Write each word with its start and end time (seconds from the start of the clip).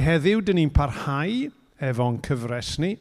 heddiw, 0.00 0.40
dyn 0.44 0.58
ni'n 0.60 0.72
parhau 0.74 1.50
efo'n 1.80 2.20
cyfres 2.24 2.78
ni. 2.82 2.94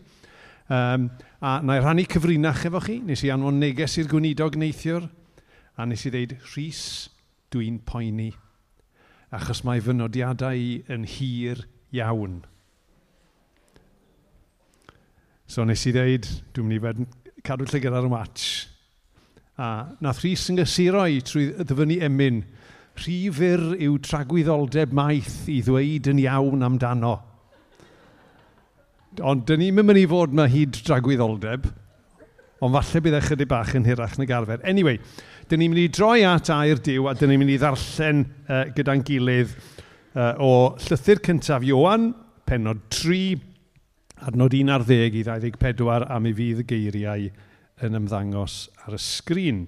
Um, 0.69 1.09
a 1.41 1.59
na 1.65 1.79
i 1.79 1.81
rannu 1.81 2.05
cyfrinach 2.09 2.65
efo 2.69 2.81
chi, 2.83 2.99
nes 3.01 3.23
i 3.25 3.31
anfon 3.33 3.57
neges 3.61 3.97
i'r 3.97 4.09
gweinidog 4.11 4.57
neithiwr, 4.59 5.07
a 5.79 5.87
nes 5.87 6.05
i 6.05 6.11
ddeud, 6.13 6.35
Rhys, 6.51 6.83
dwi'n 7.49 7.79
poeni, 7.87 8.29
achos 9.33 9.63
mae 9.65 9.81
fy 9.81 9.95
nodiadau 9.95 10.59
i 10.59 10.79
yn 10.93 11.07
hir 11.09 11.63
iawn. 11.95 12.41
So 15.49 15.65
nes 15.65 15.87
i 15.89 15.95
ddeud, 15.95 16.27
dwi'n 16.53 16.69
mynd 16.69 17.01
i 17.01 17.41
cadw 17.45 17.65
llygad 17.65 17.95
ar 17.97 18.05
y 18.05 18.13
match. 18.13 18.67
A 19.57 19.89
nath 20.03 20.21
Rhys 20.21 20.45
yn 20.51 20.59
gysuro 20.61 21.07
i 21.09 21.23
trwy 21.25 21.49
ddyfynu 21.57 21.97
emyn 22.05 22.43
Rhy 22.99 23.29
yw 23.31 23.97
tragwyddoldeb 24.03 24.91
maith 24.95 25.45
i 25.47 25.61
ddweud 25.63 26.09
yn 26.11 26.19
iawn 26.25 26.65
amdano. 26.67 27.13
Ond 29.23 29.45
dyn 29.47 29.61
ni'n 29.63 29.77
mynd 29.77 29.99
i 30.01 30.07
fod 30.09 30.35
yma 30.35 30.49
hyd 30.51 30.81
tragwyddoldeb, 30.83 31.69
ond 32.59 32.75
falle 32.75 33.01
bydd 33.05 33.17
ychydig 33.21 33.49
bach 33.51 33.71
yn 33.79 33.87
hirach 33.87 34.17
na 34.19 34.27
garfer. 34.27 34.59
Anyway, 34.67 34.99
dyn 35.47 35.63
ni'n 35.63 35.71
mynd 35.71 35.83
i 35.85 35.91
droi 35.95 36.25
at 36.27 36.51
air 36.53 36.81
diw 36.83 37.07
a 37.07 37.15
dyn 37.15 37.31
ni'n 37.31 37.41
mynd 37.41 37.55
i 37.55 37.59
ddarllen 37.61 38.25
uh, 38.25 38.65
gyda'n 38.75 39.05
gilydd 39.07 39.55
uh, 39.55 40.33
o 40.43 40.51
Llythyr 40.83 41.23
Cyntaf 41.23 41.63
Iowan, 41.63 42.11
penod 42.49 42.83
3, 42.91 43.39
adnod 44.27 44.59
1 44.59 44.75
ar 44.75 44.83
10 44.83 45.19
i 45.21 45.23
24 45.23 46.09
am 46.11 46.27
i 46.27 46.35
fydd 46.35 46.65
y 46.65 46.69
geiriau 46.73 47.29
yn 47.87 47.99
ymddangos 48.01 48.65
ar 48.83 48.99
y 48.99 49.03
sgrin. 49.07 49.67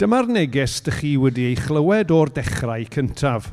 Dyma'r 0.00 0.30
neges 0.32 0.78
dych 0.80 1.02
chi 1.02 1.08
wedi 1.20 1.42
ei 1.50 1.56
chlywed 1.60 2.08
o'r 2.16 2.30
dechrau 2.32 2.86
cyntaf. 2.94 3.50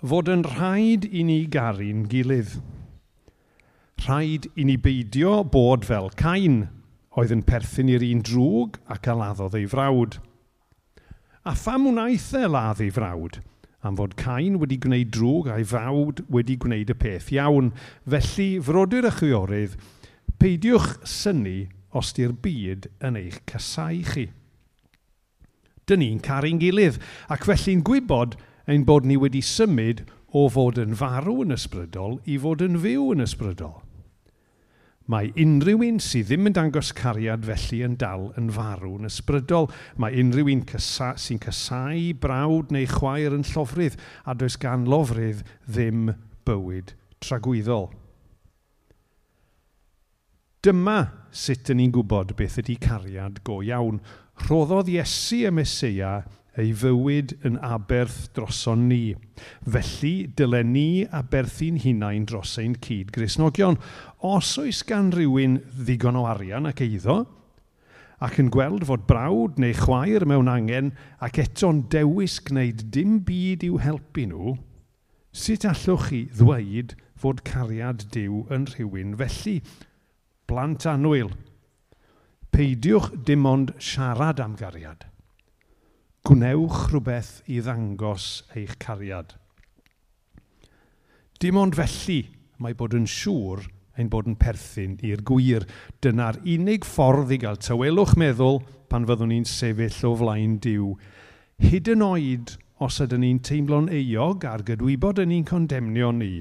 Fod 0.00 0.30
yn 0.32 0.40
rhaid 0.46 1.04
i 1.04 1.20
ni 1.28 1.42
garu'n 1.44 2.06
gilydd. 2.08 2.54
Rhaid 4.00 4.46
i 4.56 4.64
ni 4.64 4.78
beidio 4.80 5.42
bod 5.44 5.84
fel 5.84 6.08
Cain, 6.16 6.56
oedd 7.12 7.34
yn 7.36 7.44
perthyn 7.44 7.92
i'r 7.92 8.06
un 8.06 8.24
drwg 8.24 8.78
ac 8.96 9.10
aladdodd 9.12 9.58
ei 9.60 9.68
frawd. 9.68 10.16
A 11.44 11.52
pham 11.52 11.84
wnaeth 11.92 12.30
e 12.40 12.46
ladd 12.48 12.80
ei 12.86 12.88
frawd? 12.88 13.42
am 13.84 14.00
fod 14.00 14.16
Cain 14.16 14.56
wedi 14.64 14.80
gwneud 14.80 15.12
drwg 15.18 15.52
a'i 15.52 15.68
fawd 15.68 16.24
wedi 16.32 16.56
gwneud 16.64 16.96
y 16.96 16.98
peth 17.04 17.28
iawn. 17.36 17.74
Felly, 18.08 18.48
frodyr 18.64 19.12
y 19.12 19.14
chwiorydd, 19.20 19.76
peidiwch 20.40 20.94
syni 21.04 21.58
os 21.92 22.16
di'r 22.16 22.32
byd 22.32 22.88
yn 23.04 23.20
eich 23.20 23.42
casau 23.44 24.00
chi 24.14 24.30
dyn 25.88 26.02
ni'n 26.04 26.22
caru'n 26.24 26.60
gilydd. 26.62 27.00
Ac 27.32 27.48
felly'n 27.48 27.84
gwybod 27.86 28.38
ein 28.68 28.84
bod 28.88 29.08
ni 29.08 29.16
wedi 29.16 29.42
symud 29.44 30.04
o 30.36 30.46
fod 30.52 30.78
yn 30.80 30.96
farw 31.00 31.40
yn 31.44 31.54
ysbrydol 31.56 32.18
i 32.28 32.36
fod 32.40 32.64
yn 32.64 32.76
fyw 32.82 33.12
yn 33.14 33.24
ysbrydol. 33.24 33.78
Mae 35.08 35.30
unrhyw 35.40 35.86
un 35.86 36.00
sydd 36.04 36.26
ddim 36.28 36.50
yn 36.50 36.56
dangos 36.56 36.90
cariad 36.92 37.46
felly 37.48 37.78
yn 37.86 37.94
dal 38.00 38.26
yn 38.36 38.50
farw 38.52 38.90
yn 38.98 39.08
ysbrydol. 39.08 39.70
Mae 39.96 40.18
unrhyw 40.20 40.50
un 40.52 40.66
cysa, 40.68 41.14
sy'n 41.16 41.40
cysau, 41.40 42.02
brawd 42.20 42.74
neu 42.74 42.84
chwaer 42.90 43.32
yn 43.32 43.46
llofrydd 43.48 43.96
a 44.28 44.34
does 44.36 44.58
gan 44.60 44.84
lofrydd 44.84 45.40
ddim 45.64 46.10
bywyd 46.44 46.92
tragwyddol. 47.24 47.88
Dyma 50.60 50.98
sut 51.32 51.72
yn 51.72 51.80
ni'n 51.80 51.94
gwybod 51.96 52.36
beth 52.36 52.58
ydy 52.60 52.76
cariad 52.82 53.40
go 53.48 53.62
iawn 53.64 54.02
rhoddodd 54.46 54.90
Iesu 54.92 55.44
y 55.48 55.54
Mesoea 55.54 56.12
ei 56.58 56.72
fywyd 56.74 57.36
yn 57.46 57.58
aberth 57.62 58.28
droson 58.34 58.88
ni. 58.90 59.14
Felly, 59.62 60.28
dylen 60.38 60.72
ni 60.74 61.04
aberthu'n 61.14 61.78
hunain 61.84 62.26
dros 62.26 62.56
ein 62.58 62.74
cyd 62.82 63.12
grisnogion. 63.14 63.78
Os 64.26 64.56
oes 64.58 64.82
gan 64.86 65.12
rywun 65.14 65.60
ddigon 65.78 66.18
o 66.18 66.24
arian 66.30 66.66
ac 66.70 66.82
eiddo, 66.86 67.20
ac 68.18 68.40
yn 68.42 68.50
gweld 68.54 68.88
fod 68.88 69.06
brawd 69.06 69.60
neu 69.62 69.74
chwaer 69.78 70.26
mewn 70.26 70.50
angen 70.50 70.90
ac 71.22 71.38
eto'n 71.44 71.84
dewis 71.92 72.40
gwneud 72.42 72.88
dim 72.94 73.20
byd 73.26 73.66
i'w 73.68 73.78
helpu 73.84 74.26
nhw, 74.26 74.56
sut 75.30 75.66
allwch 75.68 76.08
chi 76.08 76.24
ddweud 76.34 76.96
fod 77.18 77.44
cariad 77.46 78.08
Dyw 78.14 78.42
yn 78.54 78.66
rhywun 78.72 79.14
felly? 79.20 79.60
Blant 80.50 80.86
anwyl, 80.90 81.30
Peidiwch 82.58 83.12
dim 83.22 83.44
ond 83.46 83.68
siarad 83.78 84.40
am 84.42 84.56
gariad. 84.58 85.04
Gwnewch 86.26 86.88
rhywbeth 86.90 87.44
i 87.46 87.60
ddangos 87.62 88.24
eich 88.58 88.72
cariad. 88.82 89.36
Dim 91.38 91.60
ond 91.60 91.76
felly 91.78 92.16
mae 92.58 92.74
bod 92.74 92.96
yn 92.98 93.04
siŵr 93.06 93.60
ein 93.94 94.08
bod 94.10 94.26
yn 94.26 94.34
perthyn 94.40 94.96
i'r 95.06 95.22
gwir. 95.28 95.68
Dyna'r 96.02 96.40
unig 96.42 96.88
ffordd 96.88 97.30
i 97.36 97.38
gael 97.44 97.60
tywelwch 97.62 98.16
meddwl 98.18 98.58
pan 98.90 99.06
fyddwn 99.06 99.30
ni'n 99.30 99.46
sefyll 99.46 100.08
o 100.08 100.10
flaen 100.18 100.56
diw. 100.64 100.88
Hyd 101.62 101.90
yn 101.94 102.02
oed 102.08 102.56
os 102.82 102.98
ydyn 103.04 103.22
ni'n 103.22 103.38
teimlo'n 103.38 103.86
eog 104.00 104.48
a'r 104.50 104.64
gydwybod 104.72 105.20
yn 105.22 105.30
ni'n 105.30 105.46
condemnio 105.46 106.10
ni. 106.10 106.32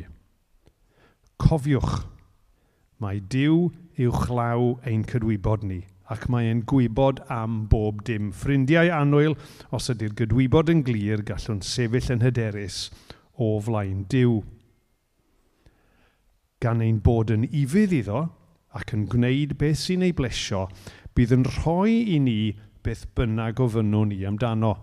Cofiwch, 1.45 2.07
mae 3.05 3.21
diw 3.21 3.67
i'w 4.01 4.17
chlaw 4.25 4.71
ein 4.81 5.05
cydwybod 5.13 5.69
ni 5.69 5.83
ac 6.13 6.27
mae 6.31 6.47
e'n 6.51 6.63
gwybod 6.69 7.19
am 7.33 7.65
bob 7.71 8.03
dim. 8.07 8.31
Ffrindiau 8.31 8.91
anwyl, 8.95 9.35
os 9.75 9.89
ydy'r 9.91 10.15
gydwybod 10.17 10.71
yn 10.71 10.83
glir, 10.87 11.23
gallwn 11.27 11.59
sefyll 11.65 12.13
yn 12.15 12.23
hyderus 12.23 12.87
o 13.35 13.57
flaen 13.63 14.05
diw. 14.11 14.39
Gan 16.63 16.81
ein 16.81 17.01
bod 17.05 17.33
yn 17.33 17.45
ifydd 17.45 17.95
iddo 17.99 18.23
ac 18.77 18.93
yn 18.95 19.07
gwneud 19.11 19.57
beth 19.59 19.81
sy'n 19.83 20.05
ei 20.07 20.15
blesio, 20.15 20.67
bydd 21.17 21.35
yn 21.35 21.45
rhoi 21.57 21.99
i 22.15 22.19
ni 22.23 22.39
beth 22.85 23.05
bynnag 23.17 23.59
ofynnwn 23.63 24.13
ni 24.13 24.23
amdano. 24.29 24.73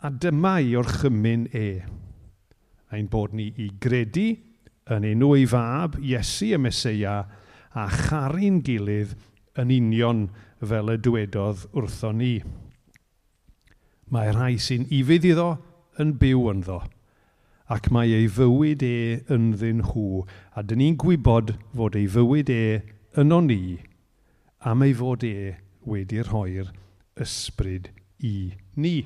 A 0.00 0.08
dyma 0.10 0.58
i 0.64 0.76
orchymyn 0.78 1.48
e. 1.56 1.68
Ein 2.94 3.10
bod 3.10 3.34
ni 3.36 3.50
i 3.60 3.68
gredu 3.82 4.30
yn 4.90 5.06
enw 5.06 5.34
ei 5.36 5.44
fab, 5.46 5.98
Iesu 6.00 6.54
y 6.56 6.58
Mesoea, 6.58 7.18
a 7.70 7.84
charu'n 7.94 8.62
gilydd 8.66 9.12
yn 9.58 9.72
union 9.74 10.24
fel 10.60 10.92
y 10.92 10.96
dywedodd 11.00 11.66
wrtho 11.74 12.12
ni. 12.14 12.32
Mae 14.10 14.32
rhai 14.34 14.56
sy'n 14.58 14.88
ifydd 14.94 15.28
iddo 15.32 15.50
yn 16.02 16.16
byw 16.20 16.48
ynddo, 16.52 16.80
ac 17.70 17.90
mae 17.94 18.12
ei 18.16 18.26
fywyd 18.30 18.82
e 18.86 18.94
ynddyn 19.30 19.84
nhw, 19.84 20.24
a 20.54 20.62
dyn 20.66 20.82
ni'n 20.82 20.98
gwybod 21.00 21.54
fod 21.76 21.98
ei 21.98 22.08
fywyd 22.10 22.50
e 22.54 22.62
yno 23.20 23.40
ni, 23.46 23.78
am 24.66 24.82
ei 24.86 24.94
fod 24.96 25.24
e 25.26 25.54
wedi'r 25.86 26.28
rhoi'r 26.30 26.72
ysbryd 27.22 27.90
i 28.26 28.34
ni. 28.76 28.96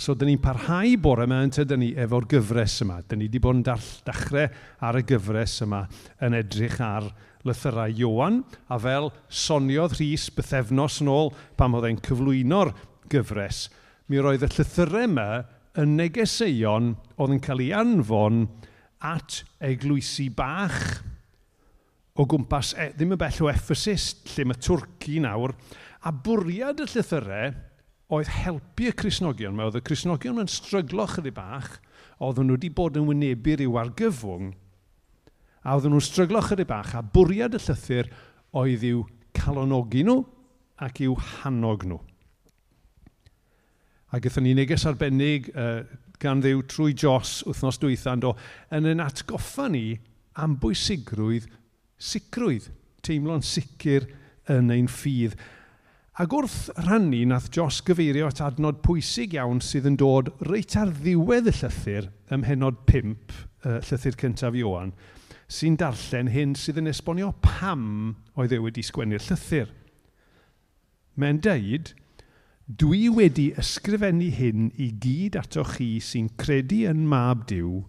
So, 0.00 0.14
dyn 0.16 0.30
ni'n 0.30 0.40
parhau 0.40 0.94
bore 0.96 1.26
yma 1.26 1.42
yn 1.44 1.50
tydyn 1.52 1.82
ni 1.82 1.90
efo'r 2.00 2.24
gyfres 2.30 2.78
yma. 2.86 3.02
Dyn 3.04 3.20
ni 3.20 3.26
wedi 3.26 3.40
bod 3.44 3.58
yn 3.58 3.66
dall, 3.66 4.38
ar 4.80 4.96
y 4.96 5.02
gyfres 5.04 5.58
yma 5.66 5.82
yn 6.24 6.38
edrych 6.38 6.78
ar 6.80 7.10
lythyrau 7.44 7.92
Iowan. 7.92 8.38
a 8.72 8.78
fel 8.80 9.10
soniodd 9.28 9.98
Rhys 9.98 10.30
bythefnos 10.32 11.02
yn 11.04 11.12
ôl 11.12 11.28
pam 11.60 11.76
oedd 11.76 11.90
e'n 11.90 12.00
cyflwyno'r 12.00 12.72
gyfres, 13.12 13.68
mi 14.08 14.16
roedd 14.16 14.48
y 14.48 14.48
llythyrau 14.54 15.04
yma 15.04 15.28
yn 15.76 15.96
negeseuon 16.00 16.94
oedd 17.18 17.36
yn 17.36 17.44
cael 17.44 17.60
ei 17.60 17.70
anfon 17.76 18.46
at 19.04 19.42
eglwysi 19.60 20.30
bach 20.32 21.02
o 22.16 22.24
gwmpas, 22.24 22.72
e, 22.72 22.94
ddim 22.96 23.18
yn 23.18 23.20
bell 23.20 23.44
o 23.44 23.52
Ephesus, 23.52 24.14
lle 24.32 24.48
mae 24.48 24.64
Twrci 24.64 25.20
nawr, 25.20 25.52
a 26.08 26.12
bwriad 26.24 26.80
y 26.80 26.88
llythyrau 26.88 27.52
oedd 28.10 28.30
helpu 28.34 28.88
y 28.90 28.94
Cresnogion 28.98 29.54
Mae 29.54 29.68
oedd 29.68 29.78
y 29.78 29.84
Cresnogion 29.86 30.42
yn 30.42 30.50
stryglo 30.50 31.06
chydig 31.10 31.36
bach, 31.36 31.78
oedd 32.18 32.40
nhw 32.42 32.56
wedi 32.56 32.72
bod 32.74 32.98
yn 32.98 33.06
wynebu 33.08 33.56
i'w 33.64 33.78
argyfwng, 33.80 34.50
a 35.64 35.76
oedden 35.76 35.94
nhw'n 35.94 36.04
stryglo 36.04 36.42
chydig 36.44 36.68
bach, 36.70 36.94
a 36.96 37.02
bwriad 37.04 37.56
y 37.56 37.62
llythyr 37.62 38.10
oedd 38.56 38.84
i'w 38.90 39.04
calonogi 39.36 40.04
nhw 40.06 40.22
ac 40.80 41.02
i'w 41.04 41.16
hannog 41.40 41.86
nhw. 41.88 42.00
A 44.10 44.18
gyda 44.18 44.42
ni 44.42 44.56
neges 44.58 44.86
arbennig 44.90 45.52
uh, 45.54 45.84
gan 46.20 46.42
ddew 46.42 46.64
trwy 46.68 46.96
Jos 46.98 47.40
wythnos 47.46 47.78
dwythan 47.80 48.24
do, 48.24 48.34
yn 48.74 48.88
yn 48.90 49.04
atgoffa 49.04 49.68
ni 49.70 50.00
am 50.40 50.56
bwysigrwydd 50.60 51.46
sicrwydd, 52.00 52.70
teimlo'n 53.04 53.44
sicr 53.44 54.08
yn 54.50 54.72
ein 54.72 54.88
ffydd. 54.90 55.36
Ac 56.18 56.32
wrth 56.34 56.72
rannu, 56.88 57.20
nath 57.30 57.46
Jos 57.54 57.76
gyfeirio 57.86 58.26
at 58.26 58.40
adnod 58.42 58.80
pwysig 58.82 59.36
iawn 59.36 59.60
sydd 59.62 59.86
yn 59.92 59.98
dod 60.00 60.32
reit 60.48 60.74
ar 60.76 60.90
ddiwedd 60.90 61.46
y 61.46 61.54
llythyr 61.54 62.08
ym 62.34 62.42
mhenod 62.42 62.80
5, 62.90 63.14
uh, 63.62 63.76
llythyr 63.86 64.18
cyntaf 64.18 64.58
Iwan, 64.58 64.90
sy'n 65.46 65.78
darllen 65.78 66.32
hyn 66.34 66.56
sydd 66.58 66.82
yn 66.82 66.90
esbonio 66.90 67.30
pam 67.46 67.86
oedd 68.34 68.56
e 68.56 68.58
wedi 68.58 68.82
sgwennu'r 68.88 69.22
llythyr. 69.28 69.70
Mae'n 71.14 71.40
deud, 71.46 71.94
dwi 72.66 73.06
wedi 73.14 73.46
ysgrifennu 73.62 74.34
hyn 74.34 74.68
i 74.82 74.90
gyd 75.06 75.38
ato 75.38 75.62
chi 75.76 75.92
sy'n 76.02 76.32
credu 76.42 76.82
yn 76.90 77.06
mab 77.06 77.46
diw, 77.50 77.84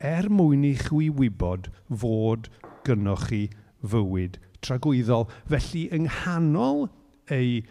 er 0.00 0.32
mwyn 0.32 0.64
i 0.72 0.74
chi 0.80 1.12
wybod 1.12 1.68
fod 1.92 2.48
gynnwch 2.88 3.28
chi 3.28 3.46
fywyd 3.84 4.40
tragwyddol. 4.64 5.28
Felly, 5.52 5.90
yng 5.92 6.08
nghanol 6.08 6.88
ei 7.32 7.64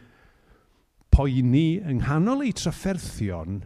poeni 1.15 1.79
yng 1.79 2.01
nghanol 2.01 2.43
ei 2.43 2.51
trafferthion, 2.55 3.61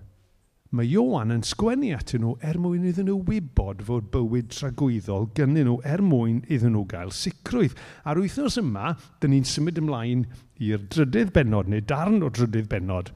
mae 0.69 0.85
Iowan 0.85 1.33
yn 1.33 1.41
sgwennu 1.49 1.95
atyn 1.97 2.21
nhw 2.21 2.35
er 2.45 2.59
mwyn 2.61 2.85
iddyn 2.91 3.07
nhw 3.09 3.23
wybod 3.25 3.81
fod 3.87 4.11
bywyd 4.13 4.51
tragwyddol 4.53 5.25
gynnyn 5.37 5.65
nhw 5.65 5.79
er 5.81 6.03
mwyn 6.05 6.43
iddyn 6.45 6.75
nhw 6.75 6.83
gael 6.91 7.13
sicrwydd. 7.15 7.73
A'r 8.05 8.21
wythnos 8.21 8.59
yma, 8.61 8.93
dyn 9.21 9.33
ni'n 9.33 9.49
symud 9.49 9.81
ymlaen 9.81 10.27
i'r 10.61 10.85
drydydd 10.93 11.33
benod, 11.33 11.71
neu 11.73 11.81
darn 11.81 12.21
o 12.21 12.29
drydydd 12.29 12.69
benod, 12.69 13.09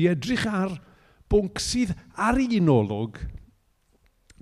i 0.00 0.08
edrych 0.08 0.46
ar 0.48 0.78
bwnc 1.28 1.60
sydd 1.60 1.92
ar 2.16 2.40
un 2.40 2.72
olwg. 2.72 3.20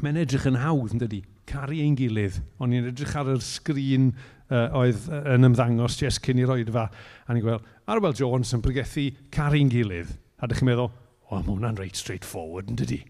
Mae'n 0.03 0.23
edrych 0.23 0.47
yn 0.51 0.61
hawdd, 0.63 0.95
yn 0.95 1.03
dydy, 1.03 1.25
caru 1.51 1.81
ein 1.83 1.99
gilydd, 1.99 2.39
ond 2.63 2.71
ni'n 2.71 2.87
edrych 2.93 3.19
ar 3.19 3.35
yr 3.35 3.43
sgrin 3.43 4.13
uh, 4.55 4.69
oedd 4.79 5.09
yn 5.35 5.49
ymddangos 5.51 5.99
jes 6.01 6.21
cyn 6.23 6.41
i 6.41 6.47
roed 6.49 6.71
fa. 6.75 6.87
A 7.27 7.35
ni'n 7.35 7.45
gweld, 7.45 7.67
Arwel 7.91 8.17
Jones 8.17 8.55
yn 8.57 8.63
pregethu 8.65 9.09
caru'n 9.35 9.73
gilydd. 9.73 10.15
A 10.39 10.49
ddech 10.49 10.63
chi'n 10.63 10.71
meddwl, 10.71 10.91
o, 11.29 11.35
mae 11.35 11.51
hwnna'n 11.51 11.79
reit 11.81 11.99
straight 11.99 12.27
forward 12.29 12.71
yn 12.71 12.79
dydi. 12.79 13.01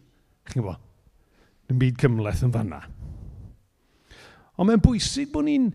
Chi'n 0.48 0.62
gwybod? 0.62 0.82
Dim 1.68 1.80
byd 1.80 2.00
cymleth 2.02 2.44
yn 2.46 2.54
fanna. 2.54 2.82
Ond 4.54 4.68
mae'n 4.68 4.82
bwysig 4.84 5.32
bod 5.34 5.48
ni'n 5.48 5.70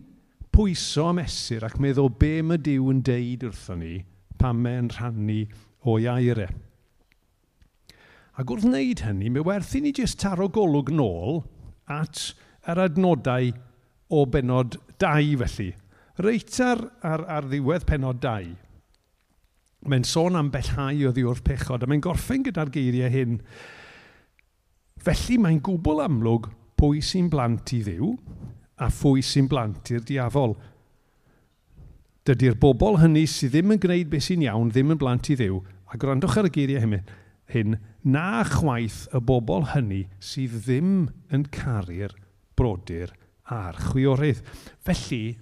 pwyso 0.54 1.10
am 1.10 1.20
esur 1.22 1.66
ac 1.66 1.78
meddwl 1.82 2.10
be 2.20 2.38
mae 2.46 2.60
Dyw 2.62 2.90
yn 2.92 3.02
deud 3.06 3.46
wrthon 3.50 3.82
ni 3.84 3.94
pan 4.40 4.58
mae'n 4.62 4.90
rhannu 4.94 5.42
o'i 5.90 6.06
aire. 6.10 6.48
Ac 8.40 8.50
wrth 8.50 8.64
wneud 8.64 9.02
hynny, 9.04 9.28
mae 9.28 9.44
werth 9.44 9.74
i 9.76 9.82
ni 9.84 9.92
jyst 9.96 10.20
taro 10.22 10.48
golwg 10.48 10.88
nôl 10.94 11.42
at 11.90 12.30
yr 12.70 12.80
adnodau 12.86 13.50
o 14.10 14.24
benod 14.26 14.78
2 15.00 15.36
felly. 15.40 15.70
Reit 16.20 16.56
ar, 16.60 16.82
ar, 17.06 17.24
ar 17.32 17.46
ddiwedd 17.48 17.86
penod 17.88 18.20
2, 18.20 18.50
mae'n 19.88 20.04
sôn 20.04 20.36
am 20.36 20.50
bellhau 20.52 21.06
o 21.08 21.12
ddiwrth 21.16 21.44
pechod, 21.46 21.84
a 21.84 21.88
mae'n 21.88 22.02
gorffen 22.04 22.44
gyda'r 22.44 22.72
geiriau 22.74 23.12
hyn. 23.12 23.38
Felly 25.00 25.38
mae'n 25.40 25.62
gwbl 25.64 26.02
amlwg 26.04 26.50
pwy 26.80 27.00
sy'n 27.04 27.30
blant 27.32 27.72
i 27.76 27.80
ddiw 27.86 28.10
a 28.80 28.90
phwy 28.92 29.24
sy'n 29.24 29.48
blant 29.48 29.92
i'r 29.94 30.04
diafol. 30.08 30.58
Dydy'r 32.28 32.58
bobl 32.60 33.00
hynny 33.00 33.24
sydd 33.28 33.54
ddim 33.54 33.72
yn 33.76 33.80
gwneud 33.80 34.10
beth 34.12 34.26
sy'n 34.28 34.44
iawn 34.44 34.72
ddim 34.74 34.92
yn 34.92 35.00
blant 35.00 35.32
i 35.32 35.38
ddiw, 35.40 35.62
a 35.88 36.00
gwrandwch 36.00 36.36
ar 36.40 36.50
y 36.50 36.52
geiriau 36.54 36.84
hyn, 36.84 36.98
hyn 37.54 37.78
na 38.04 38.44
chwaith 38.48 39.06
y 39.16 39.22
bobl 39.32 39.70
hynny 39.72 40.04
sydd 40.24 40.60
ddim 40.66 40.92
yn 41.32 41.48
caru'r 41.56 42.12
brodyr 42.60 43.16
a'r 43.50 43.78
chwiorydd. 43.90 44.42
Felly, 44.86 45.38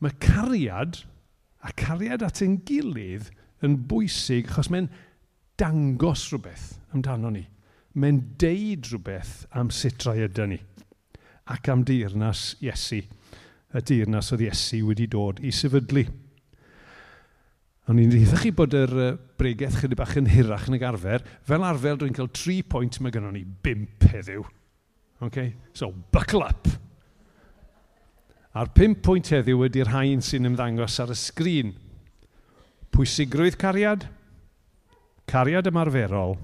mae 0.00 0.16
cariad 0.22 1.02
a 1.66 1.72
cariad 1.76 2.24
at 2.24 2.40
ein 2.44 2.60
gilydd 2.66 3.30
yn 3.64 3.76
bwysig 3.90 4.48
achos 4.48 4.70
mae'n 4.72 4.88
dangos 5.60 6.26
rhywbeth 6.30 6.72
amdano 6.94 7.32
ni. 7.34 7.44
Mae'n 8.00 8.20
deud 8.40 8.88
rhywbeth 8.88 9.44
am 9.58 9.72
sut 9.74 10.06
rai 10.06 10.22
ydy 10.24 10.46
ni 10.52 10.60
ac 11.50 11.68
am 11.72 11.82
deyrnas 11.82 12.54
Iesu, 12.62 13.00
y 13.74 13.80
deyrnas 13.86 14.30
oedd 14.34 14.44
Iesu 14.46 14.84
wedi 14.86 15.08
dod 15.10 15.40
i 15.42 15.50
sefydlu. 15.54 16.04
Ond 17.90 17.98
ni'n 17.98 18.12
ddeitha 18.12 18.38
chi 18.38 18.52
bod 18.54 18.76
yr 18.78 18.92
bregaeth 19.40 19.80
chydig 19.80 19.98
bach 19.98 20.14
yn 20.20 20.30
hirach 20.30 20.68
yn 20.70 20.76
y 20.76 20.80
garfer. 20.82 21.24
Fel 21.46 21.66
arfer, 21.66 21.98
dwi'n 21.98 22.14
cael 22.14 22.30
3 22.30 22.60
pwynt 22.70 23.00
mae 23.02 23.14
gennym 23.14 23.34
ni 23.34 23.42
5 23.66 24.06
heddiw. 24.12 24.46
Okay? 25.26 25.56
So, 25.74 25.90
buckle 26.14 26.46
up! 26.46 26.70
A'r 28.50 28.72
pump 28.74 29.04
pwynt 29.06 29.28
heddiw 29.30 29.60
ydy'r 29.68 29.92
hain 29.92 30.22
sy'n 30.26 30.48
ymddangos 30.48 30.98
ar 31.02 31.12
y 31.14 31.16
sgrin. 31.18 31.74
Pwysigrwydd 32.90 33.54
cariad, 33.60 34.08
cariad 35.30 35.68
ymarferol, 35.70 36.34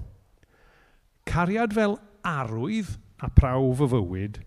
cariad 1.27 1.75
fel 1.75 1.97
arwydd 2.23 2.93
a 3.19 3.27
prawf 3.35 3.83
y 3.83 3.89
fywyd, 3.91 4.39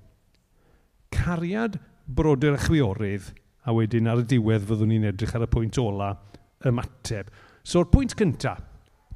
cariad 1.12 1.76
brodyr 2.08 2.56
a 2.56 2.62
chwiorydd, 2.64 3.28
a 3.68 3.74
wedyn 3.76 4.08
ar 4.08 4.22
y 4.22 4.28
diwedd 4.30 4.64
fyddwn 4.64 4.94
ni'n 4.94 5.10
edrych 5.10 5.36
ar 5.36 5.44
y 5.44 5.50
pwynt 5.52 5.76
ola, 5.82 6.14
ymateb. 6.64 7.28
So'r 7.60 7.90
pwynt 7.92 8.16
cyntaf, 8.16 8.64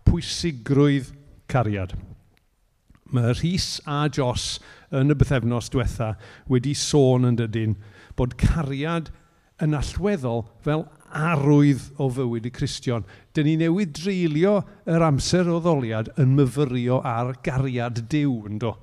pwysigrwydd 0.04 1.14
cariad. 1.48 1.96
Mae 3.14 3.32
Rhys 3.32 3.78
a 3.88 4.04
Jos 4.12 4.58
yn 4.92 5.12
y 5.12 5.16
bythefnos 5.16 5.72
diwetha 5.72 6.12
wedi 6.50 6.76
sôn 6.76 7.28
yn 7.30 7.40
dydyn 7.40 7.76
bod 8.18 8.36
cariad 8.40 9.10
yn 9.62 9.76
allweddol 9.78 10.44
fel 10.64 10.84
arwydd 11.14 11.84
o 12.02 12.08
fywyd 12.10 12.48
i 12.48 12.52
Cristion. 12.54 13.04
Dyn 13.34 13.46
ni 13.46 13.54
newid 13.60 13.94
dreulio 13.94 14.56
yr 14.90 15.04
amser 15.06 15.50
o 15.50 15.60
ddoliad 15.62 16.10
yn 16.20 16.34
myfyrio 16.38 17.00
ar 17.06 17.36
gariad 17.46 18.04
diw 18.10 18.40
yn 18.48 18.58
do. 18.62 18.74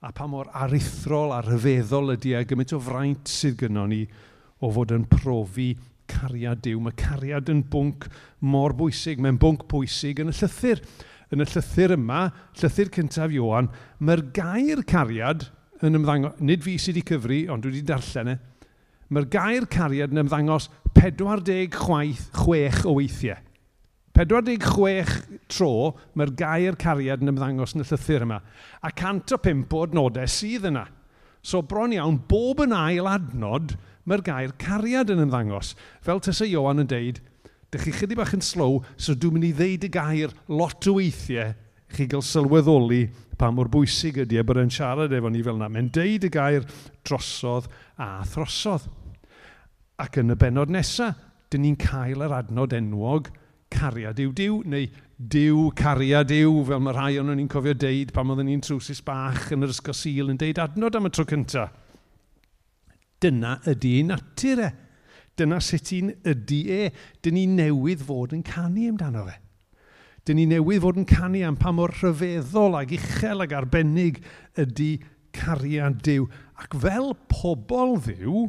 A 0.00 0.14
pa 0.16 0.28
mor 0.30 0.48
arithrol 0.56 1.34
a 1.36 1.42
rhyfeddol 1.44 2.14
ydy 2.14 2.36
a 2.38 2.44
gymaint 2.48 2.72
o 2.76 2.80
fraint 2.80 3.28
sydd 3.28 3.58
gynnon 3.60 3.90
ni 3.92 4.04
o 4.62 4.70
fod 4.72 4.94
yn 4.96 5.04
profi 5.10 5.74
cariad 6.10 6.62
diw. 6.64 6.80
Mae 6.80 6.96
cariad 6.96 7.50
yn 7.52 7.64
bwnc 7.70 8.06
mor 8.40 8.74
bwysig, 8.78 9.20
mae'n 9.20 9.40
bwnc 9.42 9.66
pwysig 9.70 10.22
yn 10.22 10.32
y 10.32 10.36
llythyr. 10.36 10.82
Yn 11.30 11.44
y 11.44 11.46
llythyr 11.46 11.94
yma, 11.94 12.22
llythyr 12.58 12.90
cyntaf 12.94 13.34
Iwan, 13.34 13.68
mae'r 14.02 14.24
gair 14.34 14.82
cariad 14.88 15.50
yn 15.86 15.96
ymddangos, 15.96 16.40
nid 16.44 16.64
fi 16.64 16.76
sydd 16.80 16.98
wedi 16.98 17.06
cyfri, 17.08 17.40
ond 17.50 17.64
dwi 17.64 17.72
wedi 17.72 17.86
darllen 17.88 18.34
e, 18.34 18.36
mae'r 19.10 19.28
gair 19.32 19.66
cariad 19.70 20.12
yn 20.14 20.22
ymddangos 20.24 20.68
46 20.98 21.78
chwaith, 21.78 22.26
chwech 22.36 22.82
o 22.86 22.96
weithiau. 22.98 23.38
46 24.20 25.38
tro 25.48 25.94
mae'r 26.18 26.32
gair 26.36 26.76
cariad 26.78 27.22
yn 27.24 27.32
ymddangos 27.32 27.72
yn 27.76 27.84
y 27.84 27.86
llythyr 27.88 28.26
yma. 28.26 28.40
A 28.84 28.90
105 28.92 29.72
o 29.72 29.84
adnodau 29.86 30.28
sydd 30.28 30.68
yna. 30.68 30.84
So 31.40 31.62
bron 31.64 31.94
iawn, 31.96 32.18
bob 32.28 32.60
yn 32.66 32.74
ail 32.76 33.08
adnod, 33.08 33.78
mae'r 34.04 34.24
gair 34.26 34.52
cariad 34.60 35.14
yn 35.14 35.24
ymddangos. 35.24 35.72
Fel 36.04 36.20
tysa 36.20 36.44
Iowan 36.44 36.84
yn 36.84 36.90
deud, 36.90 37.22
dych 37.72 37.86
chi 37.86 37.96
chydig 37.96 38.20
bach 38.20 38.34
yn 38.36 38.44
slow, 38.44 38.82
so 39.00 39.14
dwi'n 39.14 39.38
mynd 39.38 39.48
i 39.48 39.54
ddeud 39.56 39.88
y 39.88 39.92
gair 39.94 40.36
lot 40.50 40.90
o 40.90 40.98
weithiau 40.98 41.54
chi 41.94 42.06
gael 42.10 42.24
sylweddoli 42.24 43.04
pa 43.40 43.50
mor 43.54 43.70
bwysig 43.72 44.20
ydy 44.24 44.40
e 44.40 44.44
bod 44.46 44.60
e'n 44.60 44.72
siarad 44.72 45.12
efo 45.16 45.30
ni 45.32 45.42
fel 45.44 45.58
yna. 45.58 45.70
Mae'n 45.72 45.90
deud 45.94 46.26
y 46.28 46.32
gair 46.32 46.66
drosodd 47.06 47.68
a 48.00 48.20
throsodd. 48.28 48.88
Ac 50.00 50.20
yn 50.20 50.32
y 50.32 50.38
benod 50.40 50.72
nesaf, 50.72 51.18
dyn 51.50 51.64
ni'n 51.66 51.78
cael 51.80 52.22
yr 52.24 52.34
adnod 52.36 52.74
enwog 52.76 53.30
cariad 53.70 54.20
yw 54.22 54.32
diw, 54.36 54.60
neu 54.66 54.86
diw 55.20 55.66
cariad 55.78 56.32
yw, 56.34 56.52
fel 56.68 56.82
mae 56.82 56.94
rhai 56.96 57.18
o'n 57.20 57.32
ni'n 57.34 57.50
cofio 57.50 57.74
deud 57.76 58.12
pan 58.14 58.32
oedden 58.32 58.48
ni'n 58.50 58.62
trwsus 58.64 59.02
bach 59.06 59.50
yn 59.54 59.66
yr 59.66 59.74
ysgol 59.74 59.96
sil 59.96 60.32
yn 60.32 60.40
deud 60.40 60.60
adnod 60.62 60.96
am 60.98 61.08
y 61.08 61.12
tro 61.14 61.26
cyntaf. 61.28 61.74
Dyna 63.20 63.58
ydy 63.68 63.98
ei 63.98 64.06
natur 64.08 64.62
e. 64.64 64.70
Dyna 65.36 65.58
sut 65.64 65.92
i'n 65.96 66.14
ydy 66.32 66.60
e. 66.72 66.82
Dyn 67.20 67.36
ni 67.36 67.44
newydd 67.50 68.04
fod 68.06 68.32
yn 68.36 68.44
canu 68.46 68.86
amdano 68.88 69.26
fe. 69.28 69.36
Dyn 70.28 70.36
ni 70.36 70.44
newydd 70.50 70.82
fod 70.84 70.98
yn 71.00 71.08
canu 71.08 71.40
am 71.48 71.56
pa 71.56 71.72
mor 71.72 71.94
rhyfeddol 71.96 72.76
ac 72.76 72.92
uchel 72.96 73.44
ac 73.46 73.54
arbennig 73.56 74.20
ydy 74.60 74.98
cariad 75.36 76.00
Dyw. 76.04 76.26
Ac 76.60 76.76
fel 76.82 77.14
pobl 77.30 77.96
ddiw, 78.04 78.48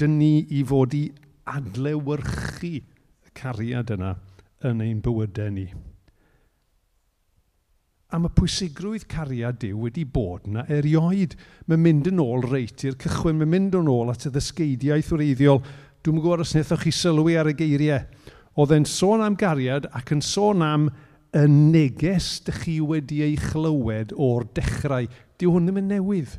dyn 0.00 0.18
ni 0.18 0.34
i 0.56 0.62
fod 0.66 0.96
i 0.96 1.04
adlewyrchu 1.52 2.78
y 2.80 3.34
cariad 3.36 3.92
yna 3.92 4.14
yn 4.64 4.80
ein 4.80 5.02
bywydau 5.04 5.52
ni. 5.52 5.66
A 8.14 8.20
mae 8.22 8.32
pwysigrwydd 8.32 9.04
cariad 9.10 9.60
Dyw 9.60 9.84
wedi 9.84 10.06
bod 10.08 10.48
yna 10.48 10.64
erioed. 10.72 11.36
Mae'n 11.68 11.84
mynd 11.84 12.08
yn 12.08 12.22
ôl 12.24 12.46
reit 12.48 12.86
i'r 12.86 12.96
cychwyn, 13.04 13.36
mae'n 13.42 13.52
mynd 13.52 13.76
yn 13.82 13.90
ôl 13.90 14.12
at 14.14 14.24
y 14.24 14.32
ddysgeidiaeth 14.32 15.12
wreiddiol. 15.12 15.60
Dwi'n 16.04 16.22
gwybod 16.22 16.44
os 16.44 16.54
wnaethoch 16.54 16.86
chi 16.86 16.94
sylwi 16.94 17.36
ar 17.40 17.52
y 17.52 17.56
geiriau 17.58 18.32
oedd 18.54 18.74
e'n 18.74 18.86
sôn 18.88 19.24
am 19.24 19.36
gariad 19.38 19.88
ac 19.98 20.12
yn 20.14 20.22
sôn 20.24 20.62
am 20.62 20.88
y 21.34 21.44
neges 21.50 22.38
dych 22.46 22.60
chi 22.62 22.76
wedi 22.80 23.20
ei 23.26 23.34
chlywed 23.40 24.14
o'r 24.14 24.46
dechrau. 24.54 25.08
Dyw 25.38 25.54
hwn 25.54 25.66
ddim 25.66 25.80
yn 25.82 25.90
newydd. 25.90 26.36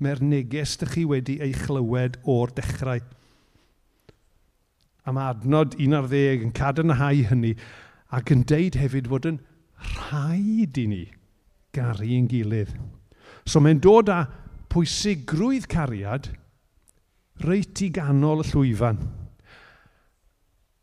Mae'r 0.00 0.22
neges 0.24 0.78
dych 0.80 0.94
chi 0.96 1.04
wedi 1.08 1.36
ei 1.44 1.52
chlywed 1.56 2.16
o'r 2.24 2.54
dechrau. 2.56 3.02
A 5.04 5.12
mae 5.12 5.34
adnod 5.34 5.76
11 5.76 6.46
yn 6.46 6.54
cadarnhau 6.56 7.26
hynny 7.28 7.52
ac 8.14 8.32
yn 8.32 8.46
deud 8.48 8.78
hefyd 8.80 9.10
fod 9.12 9.28
yn 9.28 9.42
rhaid 9.98 10.80
i 10.80 10.86
ni 10.88 11.02
garu 11.76 12.08
yn 12.16 12.30
gilydd. 12.30 12.72
So 13.44 13.60
mae'n 13.60 13.82
dod 13.84 14.08
â 14.08 14.22
pwysigrwydd 14.72 15.68
cariad 15.70 16.30
reit 17.44 17.82
i 17.84 17.90
ganol 17.92 18.40
y 18.40 18.48
llwyfan. 18.48 19.02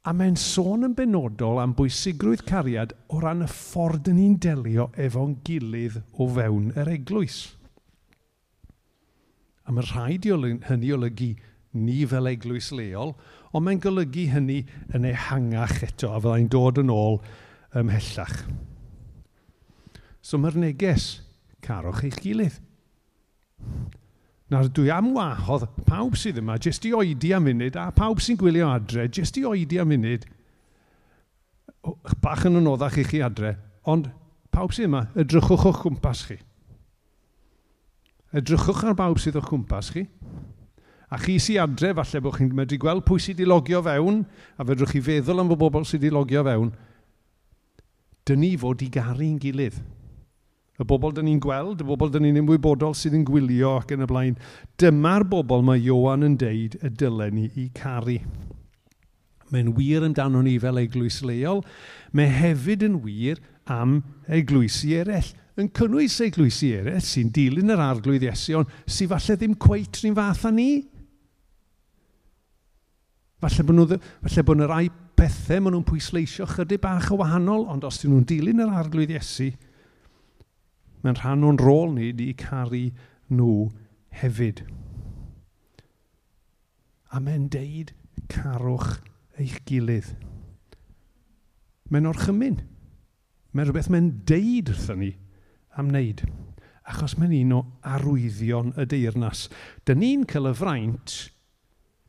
A 0.01 0.15
mae'n 0.17 0.34
sôn 0.39 0.88
yn 0.88 0.96
benodol 0.98 1.60
am 1.62 1.75
bwysigrwydd 1.77 2.41
cariad 2.50 2.96
o 3.13 3.20
ran 3.22 3.46
y 3.46 3.50
ffordd 3.51 4.08
yn 4.10 4.15
ni'n 4.17 4.39
delio 4.41 4.88
efo'n 4.98 5.36
gilydd 5.46 6.00
o 6.17 6.25
fewn 6.34 6.72
yr 6.74 6.89
eglwys. 6.89 7.36
A 9.70 9.75
mae 9.75 9.86
rhaid 9.86 10.25
i 10.25 10.34
hynny 10.34 10.89
olygu 10.96 11.29
ni 11.77 12.00
fel 12.10 12.31
eglwys 12.31 12.72
leol, 12.74 13.13
ond 13.53 13.67
mae'n 13.67 13.84
golygu 13.84 14.25
hynny 14.34 14.58
yn 14.98 15.05
ehangach 15.12 15.84
eto, 15.86 16.10
a 16.10 16.17
fyddai'n 16.17 16.50
dod 16.50 16.81
yn 16.81 16.89
ôl 16.89 17.22
ymhellach. 17.77 18.41
So 20.25 20.41
mae'r 20.41 20.58
neges, 20.65 21.12
carwch 21.62 22.01
eich 22.10 22.17
gilydd. 22.25 22.58
Nawr 24.51 24.67
dwi 24.75 24.89
am 24.91 25.13
wahodd 25.15 25.63
pawb 25.88 26.17
sydd 26.20 26.41
yma 26.41 26.58
jyst 26.60 26.84
i 26.84 26.91
oedi 26.98 27.29
am 27.31 27.46
munud 27.48 27.77
a 27.79 27.86
pawb 27.96 28.20
sy'n 28.20 28.39
gwylio 28.39 28.67
adre 28.67 29.05
jyst 29.08 29.38
i 29.39 29.46
oedi 29.48 29.79
am 29.79 29.88
munud. 29.93 30.25
Bach 32.24 32.43
yn 32.50 32.60
anoddach 32.60 32.98
i 33.00 33.05
chi 33.08 33.22
adre, 33.24 33.53
ond 33.88 34.10
pawb 34.51 34.75
sydd 34.75 34.89
yma, 34.89 35.05
edrychwch 35.15 35.63
o'ch 35.70 35.79
cwmpas 35.86 36.25
chi. 36.27 36.38
Edrychwch 38.36 38.84
ar 38.89 38.98
bawb 39.00 39.24
sydd 39.24 39.39
o'ch 39.39 39.48
cwmpas 39.53 39.93
chi. 39.96 40.03
A 41.12 41.20
chi 41.24 41.38
sy'n 41.39 41.63
adre, 41.63 41.93
falle 41.96 42.24
bod 42.24 42.36
chi'n 42.36 42.51
medru 42.55 42.79
gweld 42.84 43.08
pwy 43.08 43.24
sydd 43.24 43.39
wedi 43.39 43.48
logio 43.48 43.79
fewn, 43.88 44.25
a 44.60 44.67
fedrwch 44.67 44.98
chi 44.98 45.05
feddwl 45.08 45.46
am 45.46 45.55
y 45.55 45.60
bobl 45.63 45.88
sydd 45.88 46.03
wedi 46.03 46.15
logio 46.17 46.43
fewn. 46.48 46.75
dyn 48.27 48.38
ni 48.43 48.51
fod 48.60 48.84
i 48.86 48.88
garu'n 48.93 49.39
gilydd 49.41 49.79
y 50.81 50.88
bobl 50.88 51.13
dyn 51.13 51.27
ni'n 51.29 51.41
gweld, 51.41 51.83
y 51.83 51.88
bobl 51.88 52.09
dyn 52.13 52.25
ni'n 52.25 52.39
ymwybodol 52.41 52.95
sydd 52.97 53.17
yn 53.19 53.25
gwylio 53.27 53.75
ac 53.79 53.93
yn 53.93 54.05
y 54.05 54.07
blaen, 54.09 54.38
dyma'r 54.81 55.27
bobl 55.29 55.61
mae 55.65 55.81
Iowan 55.83 56.25
yn 56.25 56.39
deud 56.41 56.79
y 56.81 56.89
dylen 56.97 57.38
ni 57.38 57.50
i 57.61 57.67
caru. 57.77 58.17
Mae'n 59.51 59.73
wir 59.75 60.05
amdano 60.07 60.41
ni 60.45 60.55
fel 60.63 60.79
eglwys 60.79 61.19
leol, 61.27 61.61
mae 62.15 62.31
hefyd 62.31 62.85
yn 62.88 63.01
wir 63.03 63.41
am 63.69 64.00
eglwysi 64.31 64.95
eraill. 65.01 65.33
Yn 65.59 65.67
cynnwys 65.75 66.15
eglwysi 66.23 66.71
eraill 66.79 67.03
sy'n 67.03 67.29
dilyn 67.35 67.73
yr 67.73 67.83
arglwydd 67.83 68.25
Iesion, 68.25 68.69
sy'n 68.88 69.11
falle 69.11 69.38
ddim 69.38 69.57
cweit 69.61 70.00
rhywun 70.00 70.17
fath 70.17 70.47
â 70.47 70.53
ni. 70.55 70.69
Falle 73.41 73.65
bod, 73.67 73.77
nhw, 73.77 74.00
falle 74.23 74.45
bod 74.47 74.57
yna 74.57 74.69
rai 74.71 74.85
pethau 75.19 75.61
maen 75.61 75.75
nhw'n 75.75 75.85
pwysleisio 75.85 76.47
chydig 76.50 76.81
bach 76.81 77.11
o 77.11 77.19
wahanol, 77.19 77.67
ond 77.69 77.83
os 77.85 78.00
dyn 78.01 78.15
nhw'n 78.15 78.25
dilyn 78.29 78.63
yr 78.63 78.71
arglwydd 78.79 79.13
Iesu, 79.17 79.51
Mae'n 81.01 81.17
rhan 81.17 81.46
o'n 81.48 81.60
rôl 81.62 81.96
ni 81.96 82.12
i 82.25 82.34
caru 82.38 82.89
nhw 83.31 83.55
hefyd. 84.22 84.63
A 87.12 87.20
mae'n 87.20 87.50
deud 87.51 87.93
carwch 88.31 89.00
eich 89.41 89.58
gilydd. 89.67 90.13
Mae'n 91.91 92.08
orchymyn. 92.12 92.62
Mae'n 93.51 93.67
rhywbeth 93.67 93.91
mae'n 93.91 94.13
deud 94.29 94.72
wrthyn 94.72 95.03
ni 95.03 95.12
am 95.79 95.91
wneud. 95.91 96.24
Achos 96.91 97.17
mae'n 97.20 97.36
un 97.41 97.58
o 97.58 97.62
arwyddion 97.88 98.74
y 98.79 98.88
deyrnas. 98.89 99.48
Dyn 99.88 100.01
ni'n 100.03 100.25
cael 100.29 100.51
y 100.51 100.55
fraint 100.58 101.17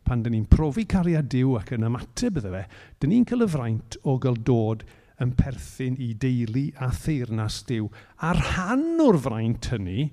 pan 0.07 0.23
dyn 0.25 0.35
ni'n 0.35 0.49
profi 0.51 0.85
cariad 0.89 1.29
Dyw 1.33 1.57
ac 1.61 1.73
yn 1.77 1.87
ymateb 1.87 2.41
iddo 2.41 2.51
fe, 2.53 2.65
dyn 3.01 3.13
ni'n 3.13 3.27
cael 3.29 3.47
y 3.47 3.49
fraint 3.51 3.99
o 4.03 4.17
gael 4.23 4.39
dod 4.49 4.83
yn 5.23 5.33
perthyn 5.39 5.97
i 6.03 6.13
deulu 6.19 6.69
a 6.83 6.91
theirnas 6.95 7.63
diw. 7.69 7.89
A'r 8.23 8.41
rhan 8.41 9.01
o'r 9.05 9.19
fraint 9.23 9.71
hynny 9.73 10.11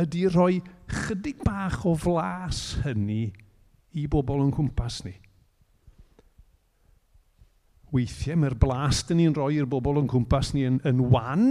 ydy 0.00 0.26
rhoi 0.30 0.60
chydig 0.90 1.42
bach 1.46 1.84
o 1.88 1.96
flas 1.98 2.80
hynny 2.84 3.24
i 3.98 4.06
bobl 4.10 4.44
yn 4.44 4.54
cwmpas 4.54 5.00
ni. 5.06 5.16
Weithiau 7.90 8.38
mae'r 8.38 8.54
blas 8.62 9.02
dyn 9.08 9.18
ni'n 9.18 9.34
rhoi 9.34 9.56
i'r 9.58 9.68
bobl 9.70 9.98
yn 9.98 10.10
cwmpas 10.10 10.52
ni 10.54 10.62
yn, 10.68 10.78
yn 10.86 11.02
wan 11.10 11.46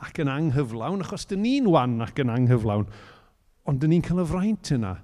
ac 0.00 0.22
yn 0.22 0.30
anghyflawn, 0.32 1.02
achos 1.04 1.28
dyn 1.28 1.42
ni'n 1.44 1.68
wan 1.68 1.98
ac 2.00 2.22
yn 2.22 2.32
anghyflawn, 2.32 2.86
ond 3.68 3.82
dyn 3.82 3.92
ni'n 3.92 4.04
cael 4.06 4.22
y 4.22 4.28
fraint 4.30 4.72
yna 4.72 4.94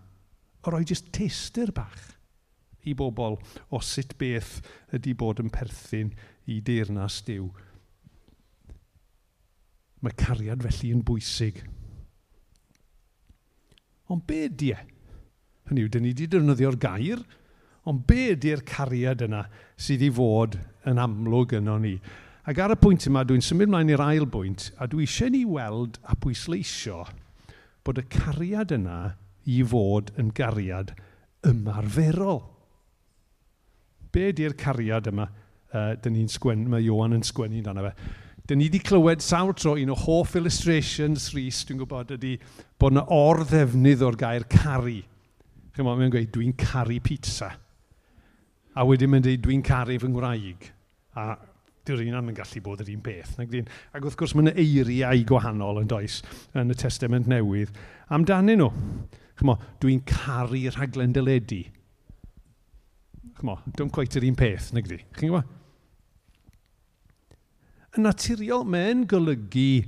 o 0.64 0.72
roi 0.72 0.86
jyst 0.88 1.12
teistyr 1.14 1.74
bach 1.76 2.14
i 2.88 2.94
bobl 2.96 3.36
o 3.74 3.82
sut 3.84 4.16
beth 4.18 4.56
ydy 4.96 5.12
bod 5.18 5.42
yn 5.42 5.52
perthyn 5.52 6.14
i 6.52 6.60
deyrnas 6.64 7.20
diw. 7.26 7.46
Mae 10.04 10.14
cariad 10.18 10.62
felly 10.66 10.92
yn 10.94 11.02
bwysig. 11.06 11.62
Ond 14.12 14.22
be 14.28 14.46
di 14.48 14.70
e? 14.74 14.78
Hynny 15.66 15.82
yw, 15.82 15.90
dyn 15.90 16.04
ni 16.06 16.12
wedi 16.12 16.28
defnyddio'r 16.30 16.78
gair, 16.78 17.22
ond 17.90 18.04
be 18.06 18.36
di'r 18.38 18.62
cariad 18.66 19.24
yna 19.26 19.42
sydd 19.74 20.04
i 20.06 20.12
fod 20.14 20.54
yn 20.86 21.00
amlwg 21.02 21.56
yno 21.58 21.78
ni? 21.82 21.96
Ac 22.46 22.60
ar 22.62 22.76
y 22.76 22.78
pwynt 22.78 23.08
yma, 23.10 23.24
dwi'n 23.26 23.42
symud 23.42 23.72
mlaen 23.72 23.90
i'r 23.90 24.04
ail 24.04 24.28
bwynt, 24.30 24.68
a 24.78 24.86
dwi 24.86 25.08
eisiau 25.08 25.32
ni 25.34 25.42
weld 25.50 25.98
a 26.06 26.14
pwysleisio 26.22 27.02
bod 27.86 27.98
y 27.98 28.04
cariad 28.10 28.74
yna 28.76 29.00
i 29.50 29.58
fod 29.66 30.12
yn 30.18 30.30
gariad 30.34 30.92
ymarferol. 31.46 32.44
Be 34.14 34.30
di'r 34.34 34.54
cariad 34.58 35.10
yma 35.10 35.26
uh, 35.72 35.94
dyn 36.02 36.16
ni'n 36.16 36.30
sgwen, 36.30 36.66
mae 36.70 36.84
Johan 36.84 37.16
yn 37.16 37.26
sgwennu 37.26 37.64
dan 37.66 37.82
fe. 37.88 37.92
Dyn 38.46 38.60
ni 38.62 38.68
wedi 38.68 38.78
clywed 38.86 39.24
sawl 39.24 39.52
tro 39.58 39.74
un 39.74 39.90
o 39.90 39.96
hoff 39.98 40.36
illustrations 40.38 41.32
Rhys, 41.34 41.64
dwi'n 41.66 41.80
gwybod, 41.80 42.14
ydy 42.14 42.36
bod 42.78 42.94
yna 42.94 43.02
or-ddefnydd 43.10 44.04
o'r 44.06 44.18
gair 44.20 44.46
caru. 44.52 45.00
Chi'n 45.74 45.82
meddwl, 45.82 45.98
mae'n 45.98 46.14
gweud, 46.14 46.30
dwi'n 46.36 46.54
caru 46.60 47.00
pizza. 47.02 47.50
A 48.76 48.84
wedyn 48.86 49.10
mae'n 49.10 49.26
dweud, 49.26 49.42
dwi'n 49.42 49.66
caru 49.66 49.98
fy 49.98 50.12
ngwraig. 50.12 50.70
A 51.18 51.34
dyw'r 51.86 52.02
un 52.06 52.18
am 52.18 52.30
yn 52.30 52.36
gallu 52.36 52.62
bod 52.64 52.82
yr 52.82 52.92
un 52.94 53.02
peth. 53.02 53.36
Ac 53.42 54.02
wrth 54.02 54.18
gwrs, 54.20 54.34
mae'n 54.38 54.54
eiriau 54.54 55.22
gwahanol 55.28 55.82
yn 55.82 55.90
does 55.90 56.20
yn 56.54 56.70
y 56.70 56.78
Testament 56.78 57.30
Newydd 57.30 57.74
amdanyn 58.14 58.62
nhw. 58.62 58.70
Chymo, 59.36 59.58
dwi'n 59.82 60.02
caru 60.08 60.62
rhaglen 60.70 61.14
dyledu 61.14 61.64
chmo, 63.40 63.58
dwi'n 63.76 63.92
quite 63.92 64.18
yr 64.18 64.26
un 64.28 64.38
peth, 64.38 64.70
nag 64.76 64.88
di. 64.88 64.98
Chi'n 65.16 65.30
gwybod? 65.30 65.52
Yn 67.96 68.06
naturiol, 68.06 68.64
mae'n 68.68 69.04
golygu 69.08 69.84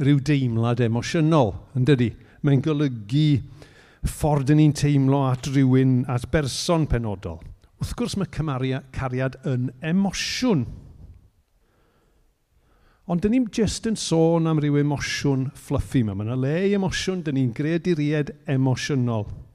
rhyw 0.00 0.18
deimlad 0.24 0.82
emosiynol, 0.84 1.54
yn 1.76 1.86
dydi? 1.88 2.10
Mae'n 2.44 2.62
golygu 2.64 3.28
ffordd 4.08 4.52
yn 4.54 4.60
ni'n 4.62 4.76
teimlo 4.78 5.24
at 5.28 5.48
rhywun, 5.50 6.02
at 6.08 6.28
berson 6.32 6.86
penodol. 6.88 7.40
Wrth 7.78 7.96
gwrs 7.98 8.16
mae 8.18 8.30
cymaria, 8.34 8.82
cariad 8.94 9.38
yn 9.48 9.68
emosiwn. 9.84 10.64
Ond 13.08 13.24
dyn 13.24 13.32
ni'n 13.32 13.50
just 13.54 13.88
yn 13.88 13.96
sôn 13.96 14.48
am 14.50 14.60
ryw 14.60 14.80
emosiwn 14.82 15.48
fluffy 15.56 16.02
yma. 16.04 16.16
Mae 16.16 16.28
yna 16.28 16.40
le 16.40 16.56
i 16.68 16.74
emosiwn, 16.76 17.22
dyn 17.24 17.38
ni'n 17.40 17.52
greaduried 17.56 18.34
emosiynol. 18.44 19.28
emosiynol 19.28 19.47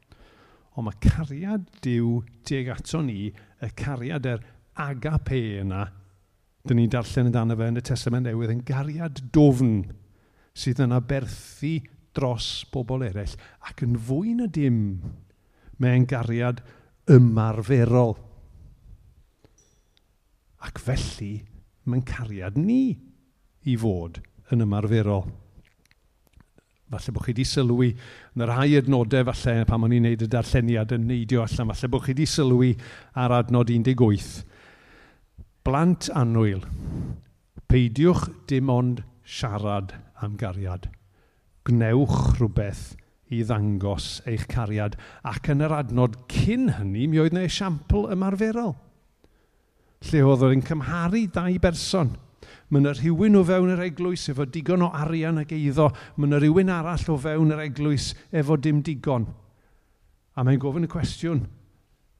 ond 0.74 0.88
mae 0.88 1.00
cariad 1.03 1.65
diw 1.86 2.22
tuag 2.48 2.72
ato 2.74 3.01
ni, 3.06 3.27
y 3.30 3.70
cariad 3.77 4.25
yr 4.30 4.42
agape 4.84 5.42
yna, 5.62 5.86
dyn 6.65 6.80
ni'n 6.80 6.94
darllen 6.94 7.30
yn 7.30 7.36
dan 7.36 7.53
fe 7.60 7.68
yn 7.70 7.77
y 7.77 7.84
Testament 7.86 8.25
Newydd, 8.27 8.53
yn 8.56 8.63
gariad 8.65 9.22
dofn 9.36 9.84
sydd 10.58 10.82
yn 10.86 10.96
aberthu 10.96 11.75
dros 12.13 12.63
bobl 12.74 13.06
eraill, 13.06 13.36
ac 13.70 13.84
yn 13.86 13.98
fwy 14.08 14.34
na 14.38 14.48
dim, 14.50 14.80
mae'n 15.82 16.08
gariad 16.10 16.62
ymarferol. 17.12 18.15
Ac 20.63 20.80
felly, 20.82 21.34
mae'n 21.86 22.06
cariad 22.08 22.58
ni 22.58 22.96
i 23.68 23.77
fod 23.80 24.22
yn 24.53 24.63
ymarferol 24.63 25.25
falle 26.94 27.14
bod 27.16 27.26
chi 27.26 27.34
wedi 27.34 27.46
sylwi 27.48 27.90
yn 27.94 28.46
yr 28.46 28.52
rhai 28.54 28.78
adnodau 28.80 29.28
falle 29.30 29.66
pan 29.70 29.86
o'n 29.88 29.96
i'n 29.98 30.08
neud 30.08 30.26
y 30.26 30.30
darlleniad 30.32 30.94
yn 30.96 31.08
neidio 31.10 31.44
allan, 31.44 31.72
falle 31.74 31.92
bod 31.92 32.06
chi 32.06 32.14
wedi 32.14 32.28
sylwi 32.30 32.72
ar 33.20 33.36
adnod 33.40 33.72
18. 33.74 34.44
Blant 35.64 36.10
annwyl, 36.20 36.64
peidiwch 37.72 38.28
dim 38.50 38.72
ond 38.74 39.04
siarad 39.24 39.96
am 40.24 40.36
gariad. 40.40 40.90
Gnewch 41.68 42.36
rhywbeth 42.38 42.94
i 43.34 43.44
ddangos 43.48 44.20
eich 44.30 44.46
cariad 44.52 44.98
ac 45.26 45.48
yn 45.54 45.64
yr 45.64 45.78
adnod 45.80 46.20
cyn 46.32 46.70
hynny 46.78 47.08
mi 47.10 47.22
oedd 47.24 47.34
yna 47.34 47.48
esiampl 47.48 48.10
ymarferol 48.14 48.76
lle 50.04 50.22
oedd 50.28 50.44
yn 50.50 50.66
cymharu 50.68 51.24
dau 51.34 51.58
berson– 51.64 52.14
Mae 52.70 52.82
yna 52.82 52.93
rhywun 52.96 53.39
o 53.39 53.43
fewn 53.48 53.74
yr 53.74 53.84
eglwys 53.88 54.27
efo 54.32 54.46
digon 54.50 54.86
o 54.86 54.91
arian 54.96 55.41
ag 55.41 55.51
eiddo. 55.55 55.89
Mae 56.17 56.29
yna 56.29 56.39
rhywun 56.41 56.72
arall 56.74 57.10
o 57.13 57.17
fewn 57.22 57.53
yr 57.55 57.65
eglwys 57.67 58.13
efo 58.32 58.58
dim 58.58 58.82
digon. 58.86 59.27
A 60.34 60.46
mae'n 60.46 60.62
gofyn 60.62 60.88
y 60.88 60.89
cwestiwn, 60.89 61.43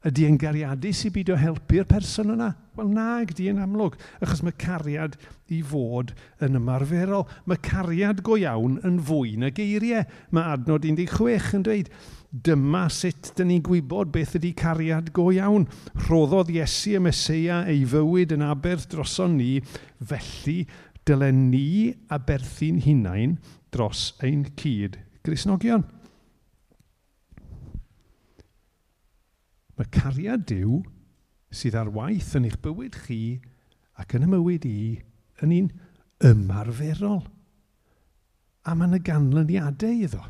ydy 0.06 0.26
e'n 0.28 0.36
gariadus 0.38 1.00
i 1.08 1.24
o 1.32 1.38
helpu'r 1.40 1.86
person 1.88 2.34
yna? 2.36 2.50
Wel 2.76 2.90
nag, 2.92 3.32
di 3.34 3.48
yn 3.50 3.62
amlwg, 3.62 3.96
achos 4.20 4.42
mae 4.44 4.54
cariad 4.58 5.16
i 5.54 5.62
fod 5.64 6.12
yn 6.44 6.58
ymarferol. 6.58 7.24
Mae 7.48 7.62
cariad 7.64 8.22
go 8.26 8.36
iawn 8.38 8.80
yn 8.84 9.00
fwy 9.08 9.36
na 9.40 9.50
geiriau. 9.54 10.04
Mae 10.34 10.54
adnod 10.56 10.84
16 10.86 11.56
yn 11.58 11.66
dweud, 11.66 11.90
Dyma 12.34 12.88
sut 12.90 13.30
dyn 13.38 13.46
ni'n 13.52 13.62
gwybod 13.62 14.10
beth 14.14 14.32
ydy 14.40 14.50
cariad 14.58 15.12
go 15.14 15.28
iawn. 15.30 15.68
Rhoddodd 16.08 16.50
Iesu 16.50 16.96
y 16.98 17.02
Mesoea 17.04 17.60
ei 17.70 17.84
fywyd 17.86 18.34
yn 18.34 18.42
aberth 18.42 18.88
droson 18.90 19.36
ni, 19.38 19.60
felly 20.02 20.64
dylen 21.06 21.44
ni 21.52 21.92
aberthu'n 22.16 22.80
hunain 22.82 23.36
dros 23.70 24.16
ein 24.24 24.48
cyd 24.58 24.98
Grisnogion. 25.22 25.86
Mae 29.78 29.90
cariad 29.94 30.44
Dyw 30.50 30.82
sydd 31.54 31.78
ar 31.78 31.94
waith 31.94 32.34
yn 32.38 32.50
eich 32.50 32.58
bywyd 32.62 32.98
chi 33.06 33.20
ac 34.00 34.18
yn 34.18 34.26
y 34.26 34.30
mywyd 34.34 34.66
i 34.66 34.78
yn 35.44 35.54
un 35.54 35.70
ymarferol. 36.34 37.22
A 38.66 38.74
mae 38.74 38.90
yna 38.90 39.06
ganlyniadau 39.06 40.02
iddo. 40.08 40.22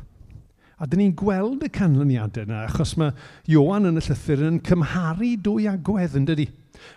A 0.75 0.87
dyn 0.89 0.99
ni'n 0.99 1.15
gweld 1.15 1.63
y 1.63 1.69
canlyniadau 1.71 2.43
yna, 2.43 2.65
achos 2.67 2.97
mae 2.99 3.13
Iowan 3.47 3.87
yn 3.87 3.99
y 3.99 4.03
llythyr 4.03 4.41
yn 4.43 4.57
cymharu 4.65 5.31
dwy 5.39 5.69
agwedd 5.71 6.17
yn 6.19 6.25
dydi. 6.27 6.49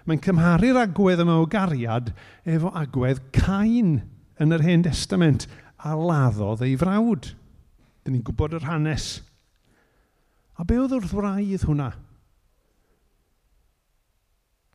Mae'n 0.08 0.22
cymharu'r 0.24 0.80
agwedd 0.82 1.22
yma 1.22 1.36
o 1.38 1.44
gariad 1.50 2.10
efo 2.42 2.72
agwedd 2.74 3.22
Cain 3.36 4.00
yn 4.42 4.54
yr 4.56 4.64
Hen 4.66 4.82
Testament 4.86 5.46
a 5.78 5.94
laddodd 5.94 6.64
ei 6.66 6.74
frawd. 6.80 7.30
Dyn 8.02 8.16
ni'n 8.16 8.26
gwybod 8.26 8.56
yr 8.58 8.66
hanes. 8.66 9.20
A 10.58 10.66
be 10.66 10.80
oedd 10.82 10.96
wrth 10.98 11.14
wraidd 11.14 11.68
hwnna? 11.68 11.92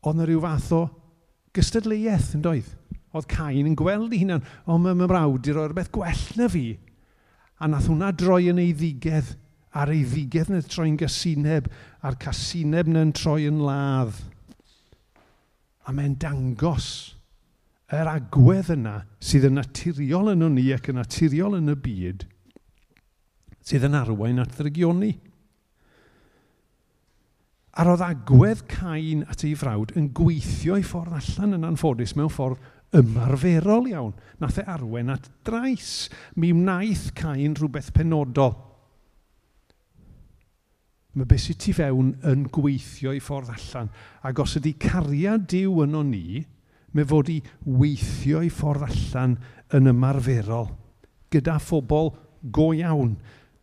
Oedd 0.04 0.16
yna 0.16 0.30
rhyw 0.30 0.40
fath 0.46 0.72
o 0.72 0.82
gystadleuaeth 1.56 2.32
yn 2.38 2.48
doedd? 2.48 2.72
Oedd 3.12 3.28
Cain 3.28 3.68
yn 3.68 3.76
gweld 3.76 4.16
ei 4.16 4.24
hunan, 4.24 4.48
o 4.64 4.80
mae 4.80 4.96
mrawd 4.96 5.44
i 5.44 5.52
roi'r 5.52 5.76
beth 5.76 5.92
gwell 5.92 6.24
na 6.40 6.48
fi 6.48 6.66
A 7.62 7.68
nath 7.70 7.88
hwnna 7.90 8.10
droi 8.16 8.48
yn 8.50 8.60
ei 8.62 8.72
ddigedd, 8.74 9.34
a'r 9.74 9.92
ei 9.94 10.04
ddigedd 10.06 10.52
yn 10.54 10.62
troi'n 10.70 10.98
gysineb, 10.98 11.68
a'r 12.02 12.18
casineb 12.20 12.90
yn 12.90 13.12
troi 13.14 13.44
yn 13.50 13.60
ladd. 13.62 14.16
A 15.84 15.92
mae'n 15.92 16.16
dangos 16.20 17.14
yr 17.92 18.08
agwedd 18.08 18.72
yna 18.74 18.94
sydd 19.22 19.50
yn 19.50 19.58
naturiol 19.60 20.32
yn 20.32 20.46
ni 20.54 20.70
ac 20.74 20.88
yn 20.90 20.98
naturiol 20.98 21.58
yn 21.58 21.72
y 21.74 21.76
byd, 21.84 22.24
sydd 23.64 23.86
yn 23.88 23.98
arwain 23.98 24.42
at 24.42 24.56
ddrygioni. 24.56 25.12
A 27.74 27.84
roedd 27.86 28.04
agwedd 28.06 28.64
Cain 28.70 29.24
at 29.30 29.42
ei 29.46 29.54
frawd 29.58 29.94
yn 29.98 30.12
gweithio 30.14 30.78
i 30.78 30.84
ffordd 30.86 31.16
allan 31.18 31.58
yn 31.58 31.68
anffodus 31.68 32.14
mewn 32.18 32.30
ffordd 32.30 32.62
ymarferol 32.96 33.88
iawn. 33.90 34.14
Nath 34.40 34.60
e 34.62 34.64
arwen 34.70 35.12
at 35.14 35.28
drais. 35.46 36.08
Mi 36.36 36.52
wnaeth 36.54 37.12
Cain 37.18 37.56
rhywbeth 37.58 37.92
penodol. 37.96 38.54
Mae 41.14 41.28
beth 41.30 41.44
sydd 41.44 41.60
ti 41.62 41.72
fewn 41.76 42.10
yn 42.26 42.48
gweithio 42.50 43.12
i 43.14 43.20
ffordd 43.22 43.52
allan. 43.54 43.90
Ac 44.26 44.40
os 44.42 44.56
ydy 44.58 44.72
cariad 44.82 45.46
diw 45.50 45.84
yno 45.84 46.02
ni, 46.02 46.40
mae 46.94 47.06
fod 47.06 47.30
i 47.30 47.38
weithio 47.66 48.42
i 48.42 48.50
ffordd 48.50 48.88
allan 48.88 49.36
yn 49.78 49.92
ymarferol. 49.92 50.72
Gyda 51.30 51.60
phobl 51.62 52.10
go 52.54 52.72
iawn. 52.74 53.14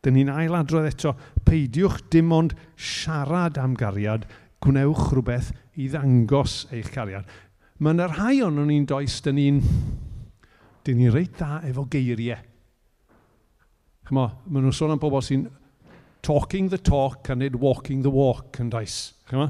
Dyn 0.01 0.15
ni'n 0.15 0.31
ailadrodd 0.33 0.87
eto, 0.89 1.11
peidiwch 1.45 1.99
dim 2.13 2.31
ond 2.33 2.55
siarad 2.79 3.59
am 3.61 3.75
gariad, 3.77 4.23
gwnewch 4.63 5.11
rhywbeth 5.11 5.51
i 5.75 5.91
ddangos 5.91 6.63
eich 6.71 6.89
cariad 6.95 7.27
mae 7.81 7.95
yna 7.95 8.07
rhai 8.11 8.43
o'n 8.45 8.59
ni'n 8.69 8.85
does, 8.89 9.17
dyn 9.25 9.39
ni'n 9.39 9.59
dyn 10.85 10.99
ni'n 10.99 11.13
reit 11.13 11.33
da 11.39 11.59
efo 11.65 11.87
geiriau. 11.89 12.37
Chymo, 14.05 14.27
maen 14.45 14.67
nhw'n 14.67 14.75
sôn 14.75 14.93
am 14.93 15.01
bobl 15.01 15.23
sy'n 15.25 15.47
talking 16.21 16.69
the 16.69 16.77
talk 16.77 17.29
a 17.29 17.35
nid 17.35 17.55
walking 17.57 18.03
the 18.05 18.13
walk 18.13 18.59
yn 18.61 18.69
does. 18.69 19.13
Chymo? 19.29 19.49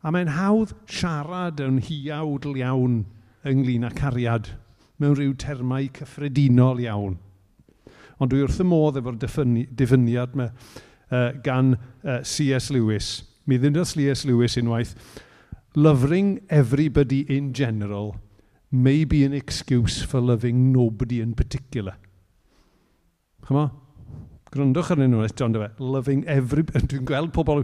A 0.00 0.12
mae'n 0.14 0.30
hawdd 0.32 0.76
siarad 0.88 1.58
yn 1.60 1.80
hiawdl 1.84 2.54
iawn 2.62 3.00
ynglyn 3.50 3.88
â 3.88 3.90
cariad 3.96 4.52
mewn 5.00 5.16
rhyw 5.18 5.34
termau 5.42 5.88
cyffredinol 5.96 6.80
iawn. 6.84 7.18
Ond 8.20 8.30
dwi 8.30 8.44
wrth 8.44 8.62
y 8.62 8.68
modd 8.68 9.00
efo'r 9.00 9.18
dyfyniad 9.18 10.38
yma 10.38 10.46
uh, 10.52 11.32
gan 11.42 11.74
uh, 11.74 12.20
C.S. 12.22 12.70
Lewis. 12.70 13.10
Mi 13.48 13.58
ddyn 13.58 13.76
C.S. 13.82 14.26
Lewis 14.28 14.58
unwaith, 14.60 14.94
Loving 15.76 16.40
everybody 16.50 17.20
in 17.36 17.52
general 17.52 18.16
may 18.72 19.04
be 19.04 19.24
an 19.24 19.32
excuse 19.32 20.02
for 20.02 20.20
loving 20.20 20.72
nobody 20.72 21.20
in 21.20 21.34
particular. 21.34 21.96
Chyma? 23.46 23.70
Gryndwch 24.50 24.90
arnyn 24.90 25.12
nhw 25.14 25.22
eto, 25.28 25.46
ond 25.46 25.60
Loving 25.78 26.24
everybody. 26.26 26.86
Dwi'n 26.90 27.06
gweld 27.06 27.30
pobl, 27.30 27.62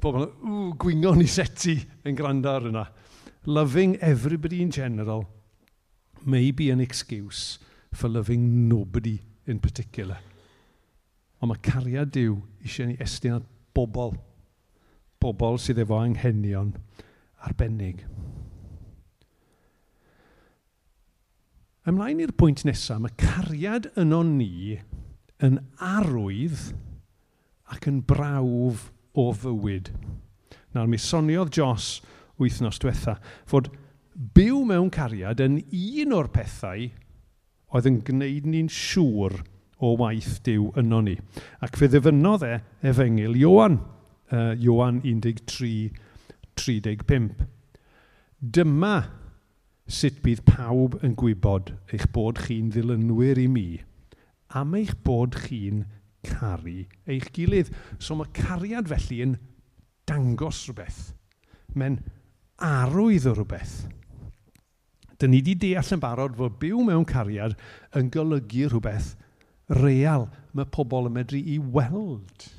pobl 0.00 0.24
ww, 0.24 0.70
gwingon 0.80 1.20
i 1.20 1.28
seti 1.28 1.76
yn 2.08 2.16
gwrando 2.16 2.54
ar 2.56 2.70
yna. 2.70 2.86
Loving 3.44 3.98
everybody 4.00 4.62
in 4.62 4.72
general 4.72 5.26
may 6.24 6.50
be 6.50 6.70
an 6.70 6.80
excuse 6.80 7.58
for 7.92 8.08
loving 8.08 8.66
nobody 8.66 9.18
in 9.44 9.60
particular. 9.60 10.22
Ond 11.44 11.52
mae 11.52 11.60
cariad 11.60 12.16
Dyw 12.16 12.40
eisiau 12.64 12.88
ni 12.88 12.96
estyn 12.96 13.42
at 13.42 13.52
bobl. 13.76 14.16
Bobl 15.20 15.60
sydd 15.60 15.84
efo 15.84 16.00
anghenion 16.00 16.72
arbennig. 17.44 18.04
Ymlaen 21.86 22.22
i'r 22.24 22.34
pwynt 22.34 22.64
nesaf, 22.66 22.98
mae 23.02 23.14
cariad 23.20 23.92
yno 24.00 24.24
ni 24.26 24.78
yn 25.44 25.60
arwydd 25.78 26.72
ac 27.70 27.86
yn 27.90 28.00
brawf 28.08 28.88
o 29.14 29.28
fywyd. 29.36 29.92
Nawr, 30.74 30.88
mi 30.90 30.98
soniodd 30.98 31.54
Jos 31.54 32.00
wythnos 32.40 32.80
diwetha 32.82 33.16
fod 33.48 33.70
byw 34.36 34.62
mewn 34.68 34.90
cariad 34.92 35.40
yn 35.44 35.60
un 35.62 36.16
o'r 36.16 36.30
pethau 36.32 36.88
oedd 37.76 37.88
yn 37.90 38.00
gwneud 38.06 38.48
ni'n 38.48 38.70
siŵr 38.72 39.36
o 39.84 39.92
waith 40.00 40.40
diw 40.46 40.70
yno 40.80 41.02
ni. 41.04 41.16
Ac 41.64 41.76
fe 41.78 41.88
ddyfynodd 41.92 42.44
e 42.46 42.54
efengil 42.88 43.36
Iwan, 43.36 43.78
uh, 44.32 44.54
Iwan 44.56 45.02
13, 45.04 45.90
35. 46.60 47.46
Dyma 48.40 48.96
sut 49.86 50.22
bydd 50.24 50.42
pawb 50.48 50.96
yn 51.06 51.14
gwybod 51.18 51.74
eich 51.94 52.08
bod 52.14 52.40
chi'n 52.46 52.72
ddilynwyr 52.74 53.38
i 53.38 53.46
mi 53.50 53.68
am 54.54 54.74
eich 54.78 54.94
bod 55.06 55.36
chi'n 55.46 55.84
caru 56.26 56.84
eich 57.06 57.28
gilydd. 57.34 57.72
So 57.98 58.16
mae 58.18 58.30
cariad 58.36 58.90
felly 58.90 59.22
yn 59.24 59.36
dangos 60.08 60.64
rhywbeth. 60.66 61.12
Mae'n 61.74 62.00
arwydd 62.62 63.28
o 63.30 63.36
rhywbeth. 63.36 63.76
Dyn 65.16 65.32
ni 65.32 65.40
wedi 65.40 65.56
deall 65.60 65.94
yn 65.96 66.02
barod 66.02 66.36
fod 66.38 66.58
byw 66.60 66.82
mewn 66.86 67.06
cariad 67.08 67.56
yn 67.96 68.10
golygu 68.12 68.68
rhywbeth 68.70 69.14
real. 69.80 70.28
Mae 70.52 70.68
pobl 70.72 71.08
yn 71.10 71.16
medru 71.16 71.40
i 71.40 71.58
weld. 71.58 72.50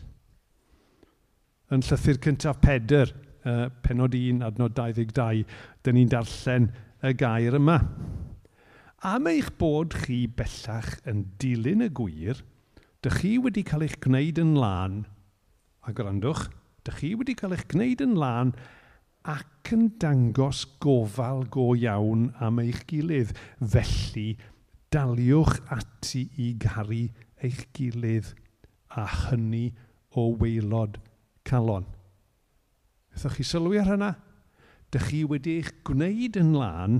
Yn 1.73 1.83
llythyr 1.83 2.19
cyntaf 2.23 2.61
Pedr, 2.63 3.11
uh, 3.47 3.67
penod 3.85 4.15
1, 4.17 4.43
adnod 4.45 4.75
22, 4.77 5.45
dyn 5.85 5.97
ni'n 5.97 6.11
darllen 6.11 6.69
y 7.05 7.13
gair 7.17 7.57
yma. 7.57 7.79
Am 9.07 9.27
eich 9.29 9.51
bod 9.59 9.95
chi 10.05 10.25
bellach 10.27 10.97
yn 11.07 11.23
dilyn 11.41 11.85
y 11.85 11.89
gwir, 11.93 12.41
dych 13.05 13.21
chi 13.21 13.35
wedi 13.41 13.63
cael 13.65 13.85
eich 13.87 13.99
gwneud 14.03 14.41
yn 14.41 14.55
lân, 14.57 15.03
a 15.87 15.93
gwrandwch, 15.95 16.47
dych 16.87 17.01
chi 17.01 17.13
wedi 17.15 17.37
cael 17.37 17.55
eich 17.55 17.67
gwneud 17.71 18.03
yn 18.03 18.17
lân 18.19 18.55
ac 19.27 19.73
yn 19.75 19.89
dangos 20.01 20.63
gofal 20.83 21.43
go 21.51 21.73
iawn 21.75 22.29
am 22.43 22.61
eich 22.63 22.85
gilydd. 22.89 23.33
Felly, 23.59 24.37
daliwch 24.93 25.59
ati 25.73 26.27
i 26.39 26.53
garu 26.63 27.03
eich 27.43 27.65
gilydd 27.75 28.31
a 28.95 29.03
hynny 29.27 29.67
o 30.15 30.29
weilod 30.39 30.97
calon. 31.47 31.85
Ydych 33.17 33.39
chi 33.39 33.45
sylwi 33.49 33.79
ar 33.81 33.91
hynna? 33.93 34.11
Dych 34.93 35.07
chi 35.09 35.23
wedi 35.27 35.57
eich 35.59 35.71
gwneud 35.87 36.37
yn 36.39 36.53
lan 36.55 36.99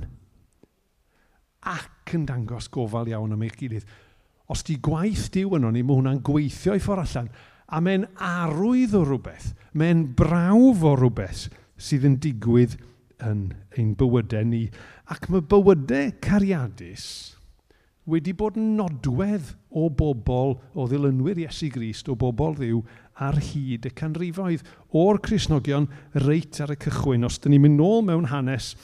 ac 1.68 2.14
yn 2.16 2.26
dangos 2.28 2.68
gofal 2.72 3.08
iawn 3.10 3.36
am 3.36 3.44
eich 3.46 3.56
gilydd. 3.58 3.86
Os 4.48 4.64
di 4.66 4.78
gwaith 4.82 5.28
diw 5.34 5.56
yno 5.58 5.70
o'n 5.70 5.78
mae 5.78 5.94
hwnna'n 5.94 6.20
gweithio 6.24 6.76
i 6.76 6.82
ffordd 6.82 7.04
allan. 7.04 7.30
A 7.68 7.80
mae'n 7.84 8.06
arwydd 8.24 8.96
o 8.96 9.02
rhywbeth, 9.04 9.52
mae'n 9.76 10.06
brawf 10.16 10.84
o 10.88 10.94
rhywbeth 10.96 11.48
sydd 11.76 12.06
yn 12.08 12.16
digwydd 12.24 12.78
yn 13.24 13.50
ein 13.76 13.92
bywydau 13.98 14.46
ni. 14.48 14.66
Ac 15.12 15.28
mae 15.28 15.44
bywydau 15.44 16.14
cariadus 16.24 17.08
wedi 18.08 18.32
bod 18.32 18.56
yn 18.56 18.72
nodwedd 18.78 19.52
o 19.68 19.90
bobl 19.92 20.54
o 20.72 20.86
ddilynwyr 20.88 21.42
Iesu 21.44 21.68
Grist, 21.72 22.08
o 22.08 22.16
bobl 22.16 22.56
ddiw, 22.56 22.80
ar 23.24 23.38
hyd 23.42 23.88
y 23.88 23.92
canrifoedd 23.98 24.64
o'r 24.96 25.20
Cresnogion 25.24 25.88
reit 26.24 26.60
ar 26.62 26.72
y 26.74 26.78
cychwyn. 26.80 27.26
Os 27.26 27.40
dyn 27.42 27.54
ni'n 27.54 27.64
mynd 27.64 27.80
nôl 27.80 28.04
mewn 28.06 28.28
hanes, 28.32 28.74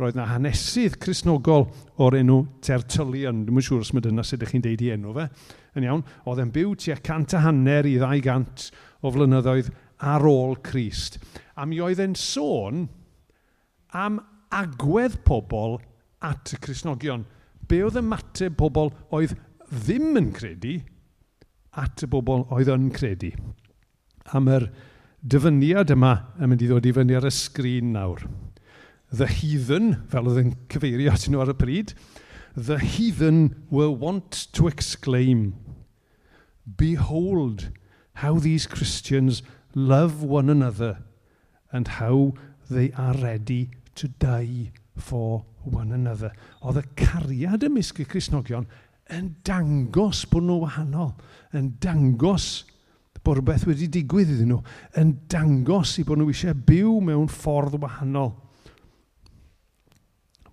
roedd 0.00 0.18
yna 0.18 0.26
hanesydd 0.32 0.98
Cresnogol 1.02 1.68
o'r 2.02 2.18
enw 2.18 2.40
Tertullian. 2.64 3.44
Dwi'n 3.46 3.66
siŵr 3.66 3.84
os 3.84 3.92
mae 3.94 4.04
dyna 4.04 4.24
sut 4.26 4.40
ydych 4.40 4.54
chi'n 4.54 4.64
deud 4.64 4.82
i 4.82 4.90
enw 4.96 5.14
fe. 5.14 5.28
Yn 5.78 5.86
iawn, 5.86 6.04
oedd 6.26 6.42
e'n 6.42 6.52
byw 6.54 6.74
tua 6.82 6.98
cant 7.06 7.36
a 7.38 7.44
hanner 7.46 7.86
i 7.86 7.96
ddau 8.00 8.22
gant 8.24 8.68
o 9.04 9.12
flynyddoedd 9.14 9.70
ar 10.04 10.26
ôl 10.26 10.58
Crist. 10.66 11.20
A 11.54 11.66
mi 11.66 11.78
oedd 11.82 12.02
e'n 12.02 12.18
sôn 12.18 12.88
am 13.94 14.18
agwedd 14.54 15.20
pobl 15.26 15.78
at 16.24 16.54
y 16.54 16.60
Cresnogion. 16.62 17.26
Be 17.68 17.84
oedd 17.86 18.00
ymateb 18.02 18.58
pobl 18.58 18.90
oedd 19.14 19.36
ddim 19.70 20.18
yn 20.18 20.32
credu 20.34 20.80
at 21.80 22.02
y 22.04 22.08
bobl 22.10 22.44
oedd 22.54 22.70
yn 22.70 22.90
credu 22.94 23.32
am 24.32 24.48
yr 24.48 24.68
dyfyniad 25.24 25.92
yma 25.94 26.14
yn 26.38 26.50
mynd 26.50 26.64
i 26.64 26.68
ddod 26.70 26.88
i 26.88 26.92
fyny 26.96 27.16
ar 27.18 27.28
y 27.28 27.32
sgrin 27.32 27.92
nawr. 27.96 28.24
The 29.14 29.28
heathen, 29.30 29.94
fel 30.10 30.28
oedd 30.30 30.40
yn 30.42 30.54
cyfeirio 30.72 31.12
at 31.14 31.28
nhw 31.28 31.42
ar 31.44 31.52
y 31.52 31.56
pryd, 31.58 31.94
the 32.56 32.78
heathen 32.78 33.54
were 33.70 33.90
wont 33.90 34.46
to 34.56 34.68
exclaim, 34.68 35.54
Behold 36.64 37.70
how 38.24 38.38
these 38.38 38.66
Christians 38.66 39.42
love 39.74 40.22
one 40.22 40.48
another 40.48 40.98
and 41.72 41.88
how 42.00 42.32
they 42.70 42.92
are 42.96 43.14
ready 43.18 43.70
to 43.96 44.08
die 44.08 44.72
for 44.96 45.44
one 45.64 45.92
another. 45.92 46.32
Oedd 46.62 46.80
y 46.80 46.84
cariad 46.96 47.66
ymysg 47.66 48.00
y 48.00 48.08
Cresnogion 48.08 48.68
yn 49.12 49.34
dangos 49.44 50.24
bod 50.30 50.46
nhw 50.46 50.62
wahanol, 50.62 51.12
yn 51.52 51.74
dangos 51.82 52.64
bod 53.24 53.38
rhywbeth 53.38 53.66
wedi 53.68 53.88
digwydd 53.92 54.32
iddyn 54.34 54.52
nhw 54.52 54.60
yn 55.00 55.12
dangos 55.32 55.96
i 56.00 56.04
bod 56.06 56.20
nhw 56.20 56.30
eisiau 56.32 56.56
byw 56.68 56.94
mewn 57.08 57.30
ffordd 57.32 57.78
wahanol. 57.82 58.34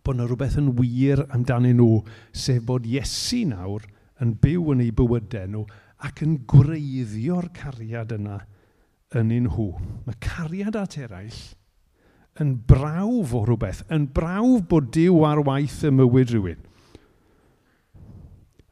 Bod 0.01 0.17
yna 0.17 0.27
rhywbeth 0.27 0.57
yn 0.61 0.71
wir 0.79 1.25
amdanyn 1.29 1.77
nhw, 1.77 2.01
sef 2.33 2.63
bod 2.65 2.87
Iesu 2.89 3.43
nawr 3.51 3.85
yn 4.23 4.35
byw 4.41 4.73
yn 4.73 4.85
eu 4.87 4.95
bywydau 4.97 5.49
nhw 5.51 5.65
ac 6.01 6.23
yn 6.25 6.39
gwreiddio'r 6.49 7.51
cariad 7.53 8.15
yna 8.17 8.39
yn 9.19 9.33
un 9.35 9.49
nhw. 9.49 9.67
Mae 10.07 10.17
cariad 10.23 10.77
at 10.79 10.97
eraill 11.01 11.41
yn 12.41 12.55
brawf 12.67 13.33
o 13.35 13.43
rhywbeth, 13.45 13.83
yn 13.91 14.07
brawf 14.15 14.63
bod 14.71 14.89
Dyw 14.95 15.17
ar 15.27 15.41
waith 15.45 15.81
y 15.87 15.91
mywyd 15.93 16.31
rhywun. 16.31 16.61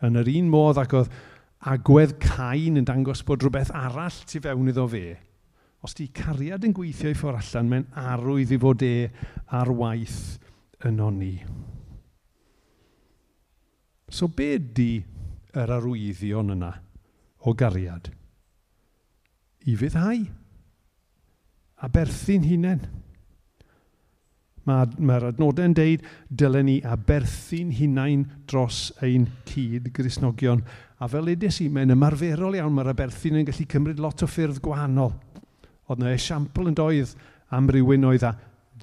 Yn 0.08 0.16
yr 0.22 0.30
un 0.32 0.48
modd 0.54 0.80
ac 0.80 0.96
oedd 0.96 1.12
agwedd 1.60 2.16
Cain 2.24 2.80
yn 2.80 2.88
dangos 2.88 3.24
bod 3.28 3.44
rhywbeth 3.44 3.72
arall 3.76 4.22
tu 4.28 4.40
fewn 4.44 4.72
iddo 4.72 4.86
fe. 4.92 5.18
Os 5.84 5.96
di 5.96 6.10
cariad 6.16 6.66
yn 6.68 6.76
gweithio 6.76 7.12
i 7.12 7.18
ffordd 7.18 7.40
allan, 7.40 7.70
mae'n 7.72 7.88
arwydd 8.00 8.54
i 8.56 8.60
fod 8.60 8.84
e 8.84 8.94
ar 9.56 9.72
waith 9.72 10.40
yno 10.88 11.10
ni. 11.16 11.34
So 14.10 14.28
be 14.28 14.58
di 14.60 15.04
yr 15.56 15.76
arwyddion 15.76 16.56
yna 16.56 16.72
o 17.46 17.54
gariad? 17.54 18.10
I 19.68 19.76
fyddhau 19.80 20.24
a 21.80 21.88
berthu'n 21.92 22.48
hunain. 22.48 22.82
Mae'r 24.70 24.92
mae 25.00 25.08
ma 25.22 25.32
adnodau'n 25.32 25.74
deud, 25.74 26.04
dylen 26.30 26.68
ni 26.70 26.76
aberthu'n 26.86 27.72
hunain 27.80 28.26
dros 28.50 28.90
ein 29.06 29.26
cyd 29.50 29.90
grisnogion. 29.96 30.62
A 31.00 31.08
fel 31.10 31.32
edes 31.34 31.58
i, 31.64 31.70
mae'n 31.74 31.96
ymarferol 31.96 32.58
iawn, 32.60 32.76
mae'r 32.76 32.92
aberthu'n 32.94 33.40
yn 33.42 33.48
gallu 33.48 33.66
cymryd 33.74 34.04
lot 34.04 34.22
o 34.26 34.30
ffyrdd 34.30 34.62
gwahanol. 34.64 35.16
Oedd 35.90 36.04
yna 36.04 36.14
esiampl 36.14 36.70
yn 36.70 36.78
doedd 36.78 37.16
am 37.56 37.70
rywun 37.74 38.06
oedd 38.12 38.28
a 38.30 38.36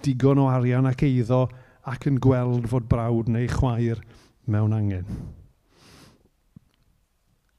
digon 0.03 0.43
o 0.43 0.49
arian 0.51 0.89
ac 0.91 1.07
eiddo 1.07 1.45
ac 1.87 2.09
yn 2.11 2.19
gweld 2.23 2.67
fod 2.71 2.89
brawd 2.91 3.31
neu 3.31 3.47
chwaer 3.53 4.03
mewn 4.51 4.75
angen. 4.75 5.07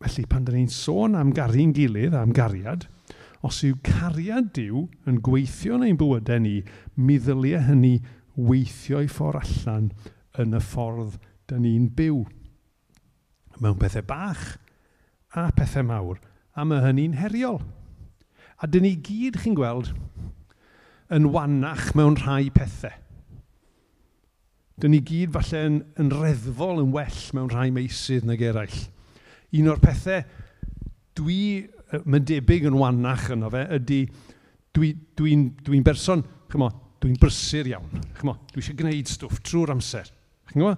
Felly, 0.04 0.28
pan 0.30 0.46
da 0.46 0.54
ni'n 0.54 0.70
sôn 0.70 1.16
am 1.18 1.32
gari'n 1.34 1.74
gilydd, 1.74 2.14
am 2.14 2.34
gariad, 2.36 2.86
os 3.46 3.64
yw 3.66 3.78
cariad 3.86 4.52
diw 4.56 4.84
yn 5.10 5.22
gweithio 5.26 5.78
yn 5.78 5.88
ein 5.88 5.98
bywydau 6.00 6.42
ni, 6.44 6.60
mi 7.00 7.18
ddyliau 7.22 7.64
hynny 7.70 7.96
weithio 8.38 9.02
i 9.02 9.10
ffordd 9.10 9.42
allan 9.42 9.90
yn 10.42 10.56
y 10.58 10.62
ffordd 10.62 11.18
dyn 11.50 11.64
ni'n 11.66 11.90
byw. 11.98 12.22
Mewn 13.58 13.80
pethau 13.82 14.06
bach 14.06 14.46
a 15.34 15.50
pethau 15.56 15.86
mawr, 15.88 16.22
a 16.54 16.66
mae 16.66 16.84
hynny'n 16.86 17.18
heriol. 17.18 17.60
A 18.62 18.70
dyn 18.70 18.86
ni 18.86 18.96
gyd 19.02 19.40
chi'n 19.42 19.58
gweld 19.58 19.92
yn 21.14 21.30
wannach 21.34 21.92
mewn 21.98 22.18
rhai 22.22 22.50
pethau. 22.54 22.94
Dyn 24.78 24.94
ni 24.94 25.02
gyd 25.02 25.34
falle 25.34 25.64
yn, 25.66 25.80
yn 25.98 26.12
reddfol 26.14 26.84
yn 26.84 26.94
well 26.94 27.22
mewn 27.34 27.50
rhai 27.54 27.70
meisydd 27.74 28.28
nag 28.30 28.44
eraill. 28.46 28.82
Un 29.58 29.72
o'r 29.72 29.82
pethau 29.82 30.22
dwi, 31.18 31.66
mae'n 32.06 32.26
debyg 32.30 32.68
yn 32.70 32.78
wannach 32.78 33.32
yno 33.34 33.50
fe, 33.50 33.64
ydy 33.80 34.04
dwi'n 34.76 34.76
dwi, 34.78 34.92
dwi, 35.18 35.32
dwi, 35.34 35.72
dwi 35.72 35.86
berson, 35.86 36.22
chymo, 36.52 36.70
Dwi'n 37.02 37.18
brysur 37.22 37.70
iawn. 37.70 38.06
Chmo, 38.18 38.38
dwi 38.52 38.64
eisiau 38.64 38.78
gwneud 38.80 39.12
stwff 39.12 39.42
trwy'r 39.46 39.74
amser. 39.76 40.10
Chmo? 40.52 40.74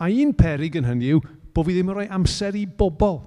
A 0.00 0.08
un 0.08 0.34
perig 0.38 0.78
yn 0.78 0.86
hynny 0.88 1.10
yw 1.14 1.22
bod 1.54 1.66
fi 1.66 1.74
ddim 1.74 1.90
yn 1.90 1.98
rhoi 1.98 2.10
amser 2.14 2.56
i 2.56 2.66
bobl. 2.66 3.18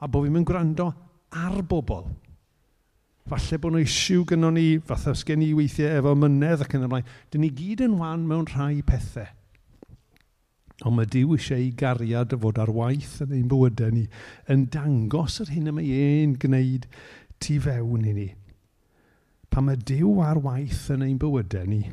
A 0.00 0.08
bod 0.08 0.28
fi'n 0.28 0.46
gwrando 0.46 0.90
ar 1.34 1.58
bobl. 1.66 2.06
Falle 3.28 3.58
bod 3.58 3.72
nhw 3.72 3.82
isiw 3.82 4.26
gynnon 4.28 4.54
ni, 4.58 4.66
fatha 4.84 5.14
sgen 5.16 5.42
i 5.42 5.54
weithiau 5.56 5.98
efo 5.98 6.12
mynedd 6.18 6.62
ac 6.66 6.76
yn 6.76 6.86
ymlaen. 6.86 7.08
Dyn 7.32 7.44
ni 7.44 7.50
gyd 7.56 7.82
yn 7.86 7.98
wan 8.00 8.26
mewn 8.28 8.46
rhai 8.52 8.82
pethau. 8.86 9.30
Ond 10.84 10.98
mae 10.98 11.08
Dyw 11.08 11.36
eisiau 11.36 11.60
ei 11.62 11.70
gariad 11.78 12.34
o 12.34 12.38
fod 12.42 12.58
ar 12.60 12.72
waith 12.74 13.20
yn 13.24 13.32
ein 13.36 13.50
bywydau 13.50 13.92
ni 13.94 14.08
yn 14.50 14.66
dangos 14.74 15.38
yr 15.44 15.52
hyn 15.54 15.70
y 15.70 15.74
mae 15.76 16.00
ein 16.04 16.34
gwneud 16.42 16.88
tu 17.40 17.60
fewn 17.62 18.08
i 18.10 18.14
ni 18.16 18.26
pan 19.54 19.68
mae 19.68 19.78
Dyw 19.86 20.16
ar 20.26 20.40
waith 20.42 20.88
yn 20.90 21.04
ein 21.06 21.18
bywydau 21.22 21.68
ni, 21.70 21.84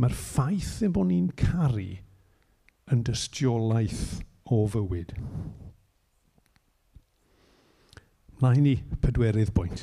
mae'r 0.00 0.14
ffaith 0.16 0.78
ein 0.86 0.92
bod 0.96 1.10
ni'n 1.10 1.26
caru 1.36 1.90
yn 2.94 3.02
dystiolaeth 3.04 4.22
o 4.48 4.62
fywyd. 4.72 5.12
Mae 8.40 8.62
ni 8.64 8.78
pedwerydd 9.02 9.52
bwynt. 9.52 9.82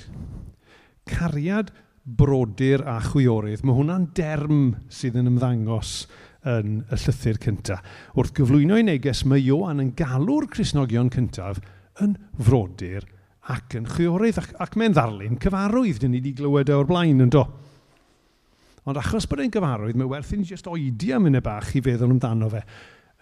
Cariad 1.05 1.69
brodyr 2.01 2.81
a 2.89 2.97
chwiorydd, 3.05 3.61
mae 3.61 3.77
hwnna'n 3.77 4.07
derm 4.17 4.63
sydd 4.89 5.19
yn 5.21 5.29
ymddangos 5.35 6.07
yn 6.49 6.79
y 6.81 6.97
llythyr 7.03 7.37
cyntaf. 7.43 7.85
Wrth 8.17 8.33
gyflwyno 8.39 8.79
i 8.81 8.87
neges, 8.87 9.21
mae 9.29 9.45
Ioan 9.45 9.85
yn 9.85 9.93
galw'r 9.99 10.49
Cresnogion 10.49 11.13
cyntaf 11.13 11.61
yn 12.01 12.17
frodyr 12.41 13.05
ac 13.53 13.77
yn 13.79 13.87
chwiorydd 13.87 14.41
ac, 14.41 14.51
ac 14.63 14.75
mewn 14.79 14.95
ddarlun 14.95 15.39
cyfarwydd 15.43 16.01
dyn 16.03 16.11
ni 16.13 16.19
wedi 16.19 16.35
glywed 16.35 16.71
e 16.71 16.75
o'r 16.75 16.89
blaen 16.89 17.23
yn 17.23 17.31
do. 17.31 17.45
Ond 18.87 18.99
achos 18.99 19.27
bod 19.27 19.41
e'n 19.43 19.51
gyfarwydd, 19.51 19.99
mae 19.99 20.09
werth 20.11 20.33
i 20.35 20.39
ni 20.39 20.47
jyst 20.47 20.67
oedi 20.71 21.13
am 21.15 21.27
yna 21.27 21.41
bach 21.43 21.73
i 21.75 21.83
feddwl 21.83 22.13
amdano 22.13 22.49
fe. 22.51 22.61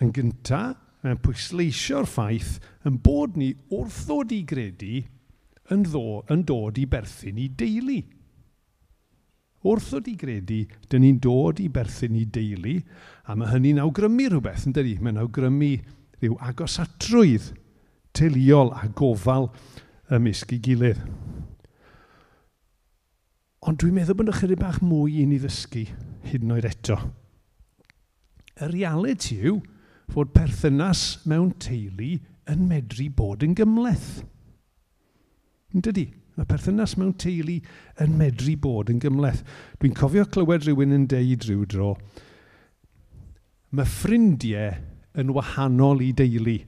Yn 0.01 0.11
gynta, 0.13 0.63
mae'n 1.05 1.21
pwysleisio'r 1.21 2.09
ffaith 2.09 2.57
yn 2.85 2.99
bod 3.01 3.38
ni 3.38 3.51
wrth 3.73 4.03
ddod 4.05 4.33
i 4.33 4.41
gredu 4.49 4.99
yn, 5.73 5.85
ddo, 5.85 6.21
yn 6.33 6.45
dod 6.45 6.77
i 6.81 6.85
berthyn 6.89 7.41
i 7.41 7.47
deulu. 7.57 7.99
Wrth 9.65 9.91
ddod 9.91 10.09
i 10.11 10.15
gredu, 10.21 10.59
dyn 10.89 11.01
ni'n 11.05 11.21
dod 11.21 11.61
i 11.61 11.69
berthyn 11.73 12.17
i 12.17 12.25
deulu, 12.29 12.75
a 13.25 13.38
mae 13.38 13.53
hynny'n 13.53 13.81
awgrymu 13.81 14.29
rhywbeth, 14.29 14.67
yn 14.69 14.75
dydi? 14.77 14.97
Mae'n 15.01 15.21
awgrymu 15.23 15.71
rhyw 16.19 16.38
agosatrwydd 16.49 17.49
teuluol 18.15 18.69
a 18.77 18.85
gofal 18.95 19.49
ymysg 20.13 20.53
i 20.53 20.59
gilydd. 20.61 21.01
Ond 23.65 23.79
dwi'n 23.81 23.95
meddwl 23.97 24.19
bod 24.19 24.29
ychydig 24.29 24.61
bach 24.61 24.81
mwy 24.85 25.21
i 25.23 25.25
ni 25.29 25.39
ddysgu 25.41 25.87
hyd 26.29 26.43
yn 26.45 26.53
oed 26.53 26.67
eto. 26.69 26.99
Y 28.61 28.69
reality 28.69 29.39
yw 29.49 29.57
fod 30.13 30.35
perthynas 30.35 31.23
mewn 31.25 31.49
teulu 31.61 32.11
yn 32.51 32.67
medru 32.69 33.07
bod 33.17 33.43
yn 33.45 33.55
gymleth. 33.57 34.21
Yn 35.73 35.83
dydy? 35.85 36.05
Mae 36.35 36.47
perthynas 36.49 36.97
mewn 36.99 37.15
teulu 37.17 37.57
yn 38.03 38.15
medru 38.19 38.53
bod 38.61 38.91
yn 38.91 38.99
gymleth. 39.01 39.41
Dwi'n 39.79 39.95
cofio 39.97 40.27
clywed 40.27 40.67
rhywun 40.67 40.95
yn 40.95 41.07
deud 41.09 41.47
rhyw 41.47 41.65
dro, 41.71 41.93
mae 43.75 43.87
ffrindiau 43.87 44.75
yn 45.19 45.31
wahanol 45.35 46.03
i 46.03 46.11
deulu. 46.15 46.59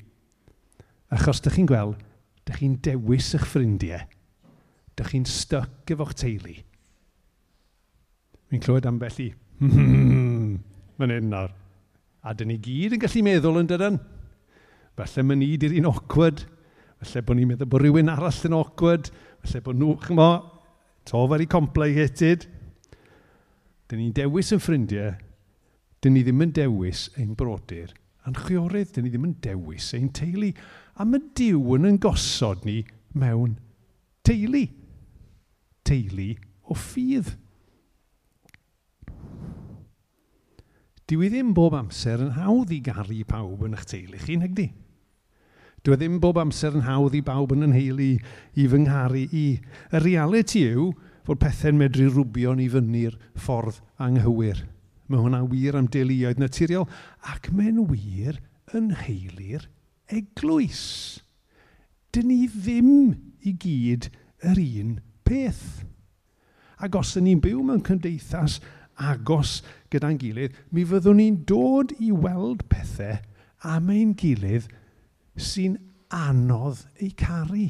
Achos, 1.14 1.44
dych 1.44 1.56
chi'n 1.56 1.68
gweld, 1.70 2.00
Dych 2.48 2.62
chi'n 2.62 2.78
dewis 2.86 3.34
eich 3.36 3.46
ffrindiau. 3.50 4.06
Dych 4.98 5.12
chi'n 5.12 5.26
styc 5.28 5.92
efo'ch 5.94 6.16
teulu. 6.22 6.56
Mi'n 8.52 8.64
clywed 8.64 8.88
ambell 8.88 9.18
i. 9.26 9.32
Hmm, 9.60 10.54
Mae'n 10.98 11.14
hyn 11.18 11.32
nawr. 11.34 11.52
A 12.24 12.34
dyn 12.36 12.50
ni 12.52 12.58
gyd 12.64 12.96
yn 12.96 13.02
gallu 13.04 13.24
meddwl 13.28 13.60
yn 13.62 13.68
dydyn. 13.70 13.98
Felly 14.98 15.26
mae 15.28 15.38
ni 15.42 15.50
di'r 15.60 15.76
un 15.82 15.90
awkward. 15.92 16.46
Felly 17.04 17.24
bod 17.28 17.38
ni'n 17.38 17.52
meddwl 17.52 17.70
bod 17.70 17.84
rhywun 17.84 18.14
arall 18.14 18.40
yn 18.48 18.56
awkward. 18.58 19.12
Felly 19.44 19.62
bod 19.68 19.78
nhw, 19.82 19.94
chymo, 20.08 20.30
to 21.08 21.22
very 21.30 21.46
complicated. 21.52 22.48
Dyn 23.92 24.02
ni'n 24.06 24.16
dewis 24.18 24.54
yn 24.56 24.64
ffrindiau. 24.64 25.14
Dyn 26.04 26.16
ni 26.16 26.24
ddim 26.26 26.44
yn 26.48 26.56
dewis 26.56 27.08
ein 27.20 27.36
brodyr. 27.38 27.92
A'n 28.28 28.36
chwiorydd, 28.36 28.90
dyn 28.96 29.06
ni 29.08 29.12
ddim 29.14 29.28
yn 29.30 29.38
dewis 29.44 29.92
ein 29.96 30.10
teulu. 30.16 30.50
A 30.98 31.06
mae 31.06 31.22
Dyw 31.38 31.76
yn 31.76 31.86
yn 31.92 32.00
gosod 32.02 32.64
ni 32.66 32.80
mewn 33.14 33.58
teulu. 34.26 34.64
Teulu 35.86 36.32
o 36.66 36.78
ffydd. 36.78 37.36
Dyw 41.08 41.22
i 41.24 41.30
ddim 41.32 41.54
bob 41.56 41.78
amser 41.78 42.24
yn 42.26 42.34
hawdd 42.36 42.74
i 42.74 42.82
garu 42.84 43.22
pawb 43.30 43.62
yn 43.68 43.78
eich 43.78 43.86
teulu 43.94 44.24
chi, 44.24 44.40
nag 44.42 44.58
di? 44.58 44.66
Dyw 45.86 45.94
e 45.94 46.00
ddim 46.02 46.18
bob 46.24 46.42
amser 46.42 46.74
yn 46.76 46.88
hawdd 46.88 47.16
i 47.16 47.22
bawb 47.24 47.54
yn 47.56 47.70
ynheulu 47.70 48.10
i 48.58 48.66
fy 48.74 48.82
ngharu 48.88 49.24
i. 49.30 49.46
Y 49.94 50.02
reality 50.04 50.66
yw 50.74 50.90
fod 51.30 51.40
pethau'n 51.46 51.78
medru 51.78 52.10
rwbio'n 52.10 52.66
i 52.66 52.68
fyny'r 52.74 53.16
ffordd 53.38 53.80
anghywir. 54.02 54.66
Mae 55.08 55.22
hwnna 55.22 55.46
wir 55.48 55.78
am 55.78 55.88
deuluoedd 55.94 56.42
naturiol 56.42 56.90
ac 57.32 57.54
mae'n 57.54 57.86
wir 57.94 58.42
yn 58.76 58.92
heili'r 59.06 59.70
eglwys. 60.14 60.84
Dyn 62.14 62.30
ni 62.32 62.46
ddim 62.52 62.92
i 63.46 63.54
gyd 63.54 64.10
yr 64.46 64.62
un 64.62 64.98
peth. 65.28 65.84
Ac 66.78 66.96
os 67.00 67.16
ydyn 67.16 67.32
ni'n 67.32 67.44
byw 67.44 67.64
mewn 67.66 67.84
cymdeithas 67.86 68.60
agos 68.98 69.62
gyda'n 69.94 70.18
gilydd, 70.22 70.56
mi 70.74 70.86
fyddwn 70.88 71.20
ni'n 71.22 71.42
dod 71.50 71.94
i 72.02 72.12
weld 72.12 72.64
pethau 72.72 73.18
am 73.68 73.92
ein 73.94 74.14
gilydd 74.18 74.68
sy'n 75.38 75.78
anodd 76.14 76.86
eu 77.02 77.12
caru. 77.18 77.68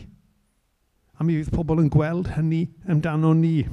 A 1.17 1.25
mi 1.25 1.37
fydd 1.39 1.53
pobl 1.55 1.81
yn 1.81 1.91
gweld 1.91 2.31
hynny 2.35 2.67
amdano 2.87 3.33
ni. 3.35 3.65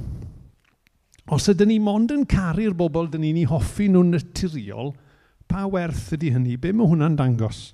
Os 1.35 1.49
ydyn 1.51 1.71
ni 1.73 1.79
mond 1.81 2.13
yn 2.15 2.27
caru'r 2.29 2.77
bobl 2.77 3.09
dyn 3.13 3.25
ni'n 3.25 3.43
ei 3.43 3.49
hoffi 3.49 3.89
nhw'n 3.89 4.15
naturiol, 4.15 4.95
pa 5.49 5.67
werth 5.71 6.13
ydy 6.17 6.33
hynny? 6.35 6.57
Be 6.61 6.73
mae 6.73 6.89
hwnna'n 6.89 7.19
dangos? 7.21 7.73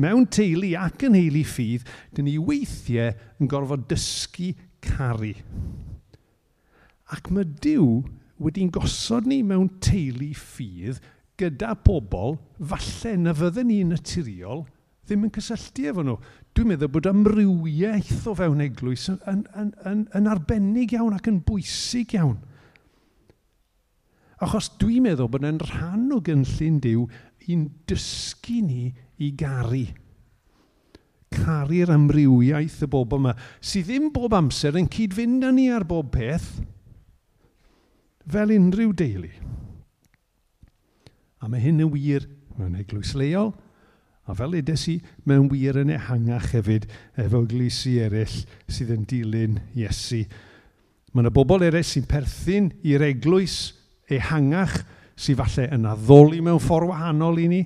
mewn 0.00 0.26
teulu 0.32 0.72
ac 0.80 1.06
yn 1.08 1.16
heili 1.18 1.44
ffydd, 1.46 1.86
dyn 2.16 2.28
ni 2.28 2.38
weithiau 2.40 3.12
yn 3.40 3.50
gorfod 3.50 3.88
dysgu 3.90 4.52
caru. 4.84 5.34
Ac 7.12 7.28
mae 7.32 7.44
Dyw 7.44 8.02
wedi'n 8.42 8.70
gosod 8.72 9.28
ni 9.28 9.42
mewn 9.46 9.68
teulu 9.84 10.32
ffydd 10.36 11.02
gyda 11.40 11.74
pobl, 11.84 12.38
falle 12.58 13.16
na 13.18 13.34
fydden 13.36 13.68
ni'n 13.70 13.92
naturiol, 13.92 14.64
ddim 15.06 15.26
yn 15.26 15.34
cysylltu 15.34 15.88
efo 15.90 16.04
nhw. 16.06 16.16
Dwi'n 16.52 16.72
meddwl 16.72 16.90
bod 16.92 17.08
amrywiaeth 17.10 18.26
o 18.30 18.36
fewn 18.38 18.62
eglwys 18.64 19.08
yn, 19.10 19.18
yn, 19.28 19.44
yn, 19.58 19.70
yn, 19.88 20.02
yn 20.18 20.30
arbennig 20.30 20.94
iawn 20.96 21.16
ac 21.16 21.28
yn 21.30 21.40
bwysig 21.46 22.14
iawn. 22.18 22.38
Achos 24.42 24.72
dwi'n 24.80 25.06
meddwl 25.06 25.30
bod 25.32 25.46
e'n 25.46 25.60
rhan 25.62 26.08
o 26.14 26.20
gynllun 26.24 26.80
diw 26.82 27.06
i'n 27.50 27.66
dysgu 27.90 28.60
ni 28.66 28.84
i 29.22 29.30
garu. 29.38 29.86
Caru'r 31.32 31.94
amrywiaeth 31.94 32.82
y 32.84 32.90
bobl 32.92 33.22
yma, 33.22 33.32
sydd 33.64 33.88
ddim 33.88 34.10
bob 34.12 34.34
amser 34.36 34.76
yn 34.78 34.90
cyd-fynd 34.92 35.46
â 35.48 35.52
ni 35.54 35.70
ar 35.72 35.86
bob 35.88 36.10
peth, 36.12 36.50
fel 38.28 38.52
unrhyw 38.54 38.92
deulu. 38.96 39.32
A 41.42 41.48
mae 41.50 41.62
hyn 41.62 41.82
yn 41.82 41.90
wir 41.90 42.28
mewn 42.58 42.76
eglwys 42.78 43.16
leol, 43.18 43.50
a 44.28 44.36
fel 44.38 44.54
edes 44.54 44.84
i, 44.92 44.98
mewn 45.26 45.48
wir 45.50 45.80
yn 45.80 45.90
ehangach 45.96 46.52
hefyd 46.54 46.86
efo 47.18 47.42
glisi 47.50 47.96
eraill 48.04 48.36
sydd 48.70 48.92
yn 48.94 49.06
dilyn 49.08 49.58
Iesu. 49.74 50.22
Mae 51.12 51.24
yna 51.24 51.32
bobl 51.34 51.64
eraill 51.66 51.88
sy'n 51.88 52.06
perthyn 52.08 52.70
i'r 52.86 53.02
eglwys 53.08 53.72
ehangach 54.12 54.78
sydd 55.18 55.40
falle 55.40 55.66
yn 55.74 55.88
addoli 55.90 56.40
mewn 56.44 56.62
ffordd 56.62 56.92
wahanol 56.92 57.40
i 57.42 57.48
ni, 57.50 57.62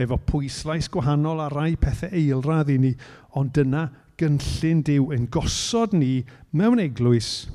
efo 0.00 0.18
pwyslais 0.28 0.90
gwahanol 0.92 1.40
a 1.44 1.48
rai 1.52 1.76
pethau 1.80 2.12
eilradd 2.12 2.72
i 2.74 2.78
ni, 2.80 2.92
ond 3.36 3.54
dyna 3.56 3.88
gynllun 4.20 4.82
diw 4.84 5.10
yn 5.16 5.28
gosod 5.32 5.96
ni 5.96 6.24
mewn 6.56 6.80
eglwys 6.80 7.46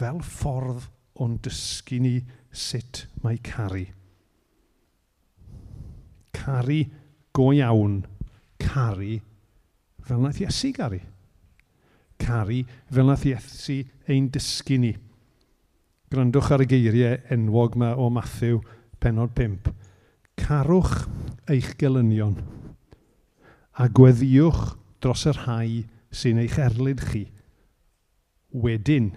fel 0.00 0.22
ffordd 0.24 0.88
o'n 1.20 1.36
dysgu 1.44 2.00
ni 2.02 2.14
sut 2.50 3.04
mae 3.22 3.38
caru. 3.44 3.84
Caru 6.34 6.80
go 7.36 7.50
iawn, 7.52 8.00
caru 8.62 9.20
fel 10.06 10.24
nath 10.24 10.40
Iesu 10.42 10.72
garu. 10.74 10.98
Caru 12.18 12.64
fel 12.90 13.06
nath 13.06 13.26
Iesu 13.28 13.82
ein 14.08 14.30
dysgu 14.32 14.80
ni. 14.80 14.94
Grandwch 16.10 16.50
ar 16.50 16.64
y 16.64 16.70
geiriau 16.72 17.20
enwog 17.30 17.76
yma 17.78 17.92
o 17.94 18.08
Matthew 18.10 18.58
penod 18.98 19.36
5. 19.36 19.70
Carwch 20.40 21.04
eich 21.50 21.74
gelynion 21.80 22.38
a 23.80 23.86
gweddiwch 23.88 24.74
dros 25.00 25.26
yr 25.30 25.38
rhai 25.44 25.82
sy'n 26.12 26.40
eich 26.42 26.58
erlyd 26.60 27.00
chi. 27.10 27.22
Wedyn 28.50 29.12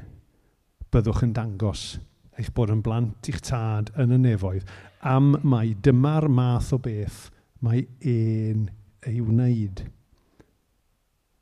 byddwch 0.94 1.24
yn 1.26 1.34
dangos 1.36 1.86
eich 2.40 2.52
bod 2.56 2.72
yn 2.74 2.84
blant 2.86 3.30
i'ch 3.30 3.42
tad 3.46 3.92
yn 4.00 4.14
y 4.16 4.20
nefoedd 4.24 4.70
am 5.14 5.34
mai 5.44 5.74
dyma'r 5.86 6.30
math 6.32 6.72
o 6.76 6.80
beth 6.82 7.28
mae 7.64 7.84
ein 8.00 8.70
ei 9.08 9.20
wneud. 9.20 9.84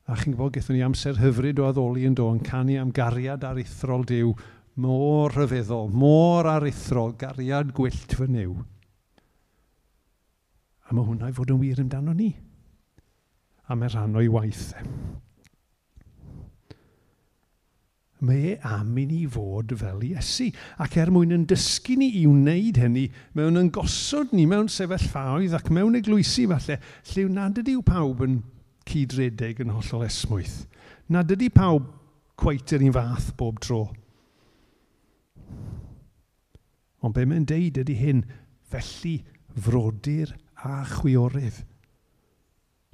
A 0.09 0.17
chi'n 0.17 0.33
gwybod, 0.33 0.55
gaethon 0.55 0.75
ni 0.75 0.83
amser 0.83 1.19
hyfryd 1.21 1.61
o 1.61 1.67
addoli 1.69 2.07
yn 2.09 2.17
do, 2.17 2.25
yn 2.33 2.41
canu 2.43 2.79
am 2.81 2.89
gariad 2.95 3.45
aruthrol 3.47 4.03
diw, 4.09 4.33
mor 4.81 5.33
rhyfeddol, 5.35 5.91
mor 5.93 6.49
aruthrol, 6.49 7.13
gariad 7.21 7.71
gwyllt 7.77 8.17
fy 8.17 8.27
niw. 8.27 8.55
A 10.91 10.95
mae 10.95 11.07
hwnna 11.07 11.29
i 11.31 11.35
fod 11.35 11.53
yn 11.53 11.59
wir 11.61 11.79
amdano 11.79 12.11
ni. 12.11 12.33
A 13.71 13.77
mae 13.79 13.87
rhan 13.93 14.17
o'i 14.19 14.27
waith. 14.27 14.73
E. 14.75 14.81
Mae 18.27 18.51
e 18.51 18.57
am 18.67 18.97
i 18.99 19.05
ni 19.07 19.21
fod 19.31 19.71
fel 19.79 20.03
Iesu. 20.05 20.49
Ac 20.83 20.97
er 20.99 21.13
mwyn 21.15 21.31
yn 21.37 21.45
dysgu 21.47 21.95
ni 21.97 22.09
i 22.19 22.25
wneud 22.27 22.81
hynny, 22.83 23.05
mewn 23.39 23.61
yn 23.63 23.71
gosod 23.73 24.35
ni 24.35 24.43
mewn 24.51 24.67
sefyllfaoedd 24.69 25.55
ac 25.57 25.71
mewn 25.71 25.95
eglwysi 25.97 26.43
falle, 26.51 26.77
lle 27.13 27.25
nad 27.31 27.63
ydyw 27.63 27.79
pawb 27.87 28.21
yn 28.27 28.41
cydredeg 28.91 29.63
yn 29.63 29.71
hollol 29.71 30.05
esmwyth. 30.05 30.65
Nad 31.07 31.31
ydy 31.31 31.47
pawb 31.55 31.87
cweit 32.43 32.75
yr 32.75 32.83
un 32.83 32.95
fath 32.99 33.31
bob 33.39 33.63
tro. 33.63 33.85
Ond 37.01 37.15
be 37.15 37.23
mae'n 37.23 37.47
deud 37.47 37.79
ydy 37.79 37.95
hyn, 38.03 38.25
felly 38.67 39.21
frodyr 39.55 40.35
a 40.63 40.81
chwiorydd. 40.87 41.63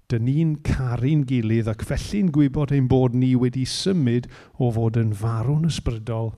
Dyn 0.08 0.24
ni'n 0.24 0.52
caru'n 0.64 1.26
gilydd 1.28 1.68
ac 1.72 1.84
felly'n 1.88 2.32
gwybod 2.36 2.72
ein 2.76 2.88
bod 2.88 3.16
ni 3.18 3.34
wedi 3.36 3.66
symud 3.68 4.30
o 4.56 4.72
fod 4.76 5.00
yn 5.02 5.12
farw'n 5.20 5.68
ysbrydol 5.68 6.32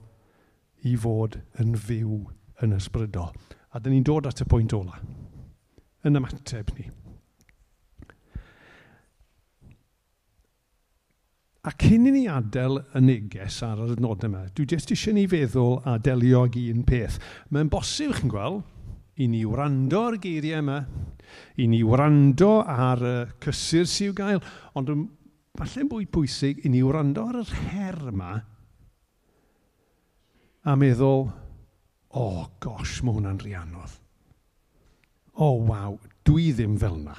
i 0.90 0.96
fod 0.98 1.38
yn 1.62 1.76
fyw 1.78 2.24
yn 2.64 2.74
ysbrydol. 2.74 3.30
A 3.70 3.78
dyn 3.78 3.94
ni'n 3.94 4.08
dod 4.08 4.26
at 4.26 4.42
y 4.42 4.48
pwynt 4.50 4.74
ola 4.74 4.98
yn 6.02 6.18
ymateb 6.18 6.72
ni. 6.78 6.88
A 11.60 11.74
cyn 11.76 12.08
i 12.08 12.12
ni 12.14 12.22
adael 12.24 12.78
y 12.96 13.02
neges 13.04 13.58
ar 13.62 13.82
yr 13.84 13.92
adnodau 13.92 14.30
yma, 14.30 14.46
dwi 14.56 14.64
jyst 14.72 14.94
eisiau 14.94 15.12
ni 15.12 15.26
feddwl 15.28 15.76
a 15.84 15.98
delio 16.00 16.46
ag 16.48 16.56
un 16.62 16.86
peth. 16.88 17.18
Mae'n 17.52 17.68
bosib, 17.70 18.14
chi'n 18.16 18.32
gweld, 18.32 18.62
i 19.20 19.28
ni 19.28 19.44
wrando 19.44 20.04
ar 20.08 20.16
geiriau 20.22 20.62
yma, 20.62 20.78
i 21.60 21.66
ni 21.68 21.82
wrando 21.86 22.60
ar 22.64 23.02
y 23.04 23.16
cysur 23.44 23.88
sy'n 23.88 24.16
gael, 24.16 24.40
ond 24.78 24.92
falle'n 25.58 25.90
fwy 25.90 26.06
pwysig 26.08 26.64
i 26.64 26.72
ni 26.72 26.80
wrando 26.86 27.26
ar 27.28 27.42
yr 27.42 27.52
her 27.70 28.00
yma 28.12 28.32
a 30.64 30.76
meddwl, 30.76 31.28
o 32.10 32.22
oh, 32.22 32.46
gosh, 32.60 33.00
mae 33.04 33.16
hwnna'n 33.16 33.40
rhiannodd. 33.40 33.96
O 35.40 35.46
oh, 35.46 35.60
waw, 35.70 35.96
dwi 36.26 36.50
ddim 36.52 36.76
fel 36.80 36.98
yna. 36.98 37.16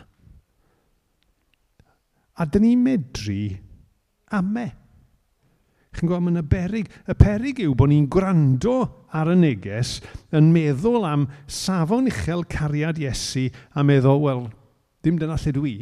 A 2.37 2.45
dyn 2.45 2.65
ni'n 2.65 2.83
medru 2.85 3.39
ame. 4.37 4.67
Chi'n 5.91 6.07
gwybod, 6.07 6.23
mae'n 6.23 6.39
y 6.39 6.45
berig. 6.47 6.91
Y 7.11 7.15
perig 7.19 7.59
yw 7.65 7.73
bod 7.75 7.91
ni'n 7.91 8.07
gwrando 8.11 8.75
ar 9.11 9.33
y 9.33 9.35
neges 9.35 9.97
yn 10.35 10.51
meddwl 10.55 11.03
am 11.07 11.25
safon 11.51 12.07
uchel 12.07 12.45
cariad 12.47 13.01
Iesu 13.01 13.49
a 13.75 13.83
meddwl, 13.83 14.21
wel, 14.23 14.45
dim 15.03 15.17
dyna 15.19 15.35
lle 15.41 15.51
dwi. 15.57 15.73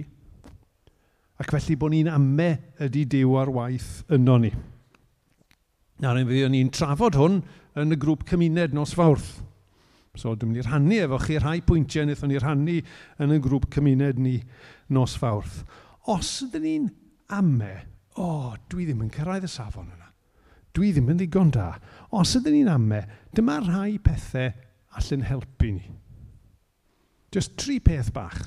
Ac 1.39 1.53
felly 1.53 1.77
bod 1.79 1.93
ni'n 1.93 2.09
ame 2.11 2.49
ydy 2.81 3.05
diw 3.13 3.35
ar 3.39 3.51
waith 3.53 4.01
yno 4.15 4.39
ni. 4.41 4.51
Nawr, 6.01 6.23
fe 6.25 6.49
ni'n 6.49 6.73
trafod 6.73 7.19
hwn 7.19 7.37
yn 7.79 7.93
y 7.93 7.99
grŵp 7.99 8.25
cymuned 8.27 8.73
nos 8.73 8.95
fawrth. 8.97 9.37
So, 10.17 10.33
dwi'n 10.33 10.49
mynd 10.49 10.63
i 10.63 10.65
rhannu 10.65 10.97
efo 11.05 11.19
chi 11.21 11.37
rhai 11.37 11.59
pwyntiau 11.63 12.07
wnaethon 12.07 12.33
ni 12.33 12.41
rhannu 12.41 12.79
yn 13.23 13.35
y 13.35 13.39
grŵp 13.43 13.69
cymuned 13.75 14.17
ni 14.19 14.39
nos 14.95 15.13
fawrth. 15.21 15.61
Os 16.09 16.31
ydyn 16.47 16.65
ni'n 16.65 16.89
ame 17.37 17.75
o, 18.19 18.55
dwi 18.71 18.85
ddim 18.87 19.05
yn 19.05 19.11
cyrraedd 19.13 19.47
y 19.47 19.51
safon 19.51 19.89
yna. 19.93 20.09
Dwi 20.75 20.91
ddim 20.93 21.09
yn 21.13 21.19
ddigon 21.19 21.51
da. 21.55 21.71
Os 22.15 22.35
ydyn 22.37 22.55
ni'n 22.59 22.71
amme, 22.71 23.01
dyma 23.35 23.57
rhai 23.63 23.97
pethau 24.03 24.51
allan 24.99 25.25
helpu 25.29 25.71
ni. 25.73 25.91
Just 27.33 27.57
tri 27.61 27.79
peth 27.79 28.11
bach. 28.13 28.39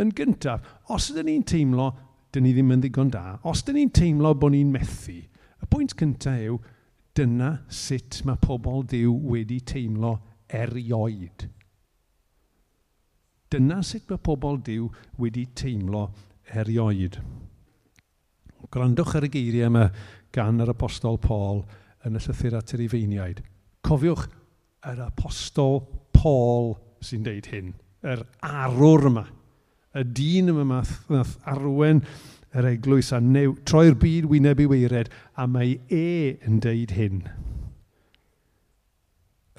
Yn 0.00 0.10
gyntaf, 0.16 0.64
os 0.90 1.10
ydyn 1.12 1.28
ni'n 1.30 1.46
teimlo, 1.46 1.92
dyn 2.34 2.46
ni 2.46 2.54
ddim 2.54 2.72
yn 2.74 2.82
ddigon 2.82 3.12
da, 3.14 3.38
os 3.46 3.62
ydyn 3.62 3.78
ni'n 3.78 3.94
teimlo 3.94 4.34
bod 4.38 4.54
ni'n 4.54 4.72
methu, 4.74 5.20
y 5.62 5.70
pwynt 5.70 5.94
cyntaf 5.98 6.40
yw, 6.48 6.58
dyna 7.14 7.50
sut 7.70 8.22
mae 8.26 8.40
pobl 8.42 8.82
Dyw 8.90 9.12
wedi 9.30 9.60
teimlo 9.62 10.16
erioed. 10.50 11.46
Dyna 13.54 13.82
sut 13.86 14.10
mae 14.10 14.18
pobl 14.18 14.58
Dyw 14.66 14.88
wedi 15.22 15.46
teimlo 15.54 16.08
erioed. 16.50 17.20
Gwrandwch 18.74 19.14
ar 19.18 19.28
y 19.28 19.30
geiriau 19.30 19.70
yma 19.70 19.88
gan 20.34 20.62
yr 20.64 20.72
apostol 20.74 21.20
Paul 21.22 21.62
yn 22.04 22.18
y 22.18 22.22
llythyr 22.22 22.58
at 22.58 22.74
yr 22.74 22.84
ifeiniaid. 22.88 23.44
Cofiwch 23.86 24.26
yr 24.90 25.04
apostol 25.06 25.80
Paul 26.16 26.74
sy'n 27.04 27.24
deud 27.26 27.48
hyn, 27.52 27.72
yr 28.04 28.24
arwr 28.44 29.08
yma, 29.10 29.24
y 29.94 30.02
dyn 30.16 30.50
yma 30.52 30.64
math, 30.68 30.96
math 31.12 31.36
arwen 31.48 32.02
yr 32.54 32.68
eglwys 32.70 33.12
a 33.14 33.20
new, 33.22 33.54
troi'r 33.66 33.96
byd 34.00 34.28
wyneb 34.30 34.62
i 34.62 34.68
weired, 34.70 35.10
a 35.36 35.46
mae 35.50 35.76
e 35.92 36.36
yn 36.46 36.60
deud 36.64 36.94
hyn. 36.96 37.24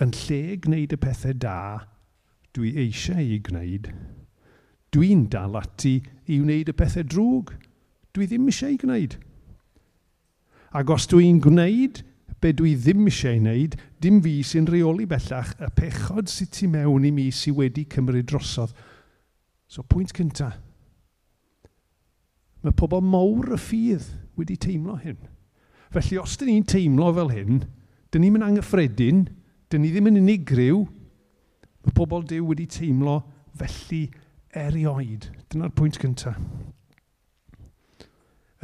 Yn 0.03 0.11
lle 0.25 0.57
gwneud 0.63 0.95
y 0.95 0.99
pethau 0.99 1.35
da, 1.39 1.59
dwi 2.55 2.73
eisiau 2.85 3.23
ei 3.23 3.39
gwneud, 3.43 3.91
dwi'n 4.95 5.25
dal 5.31 5.57
ati 5.59 5.97
i 6.31 6.39
wneud 6.39 6.71
y 6.71 6.75
pethau 6.75 7.07
drwg 7.11 7.53
dwi 8.15 8.27
ddim 8.29 8.49
eisiau 8.49 8.73
ei 8.73 8.79
gwneud. 8.81 9.17
Ac 10.75 10.91
os 10.91 11.07
dwi'n 11.11 11.39
gwneud 11.43 12.01
be 12.43 12.51
dwi 12.55 12.75
ddim 12.79 13.05
eisiau 13.09 13.35
ei 13.35 13.41
wneud, 13.41 13.77
dim 14.01 14.21
fi 14.23 14.37
sy'n 14.45 14.67
reoli 14.69 15.07
bellach 15.09 15.55
y 15.59 15.69
pechod 15.77 16.31
sydd 16.31 16.53
tu 16.55 16.69
mewn 16.71 17.07
i 17.07 17.13
mi 17.15 17.29
sydd 17.33 17.59
wedi 17.59 17.85
cymryd 17.91 18.27
drosodd. 18.31 18.75
So, 19.67 19.83
pwynt 19.89 20.13
cyntaf. 20.15 20.59
Mae 22.65 22.73
pobl 22.73 23.01
mawr 23.05 23.53
y 23.53 23.57
ffydd 23.61 24.05
wedi 24.39 24.57
teimlo 24.61 24.97
hyn. 24.97 25.17
Felly, 25.93 26.17
os 26.17 26.35
dyn 26.39 26.49
ni'n 26.51 26.67
teimlo 26.69 27.11
fel 27.13 27.31
hyn, 27.33 27.59
dyn 28.11 28.23
ni'n 28.23 28.33
mynd 28.35 28.47
anghyffredin, 28.47 29.25
dyn 29.69 29.83
ni 29.83 29.91
ddim 29.93 30.09
yn 30.09 30.21
unigryw, 30.21 30.81
mae 31.85 31.93
pobl 31.97 32.25
Dyw 32.25 32.47
wedi 32.49 32.65
teimlo 32.71 33.19
felly 33.59 34.07
erioed. 34.55 35.29
Dyna'r 35.51 35.73
pwynt 35.77 35.99
cyntaf. 36.01 36.39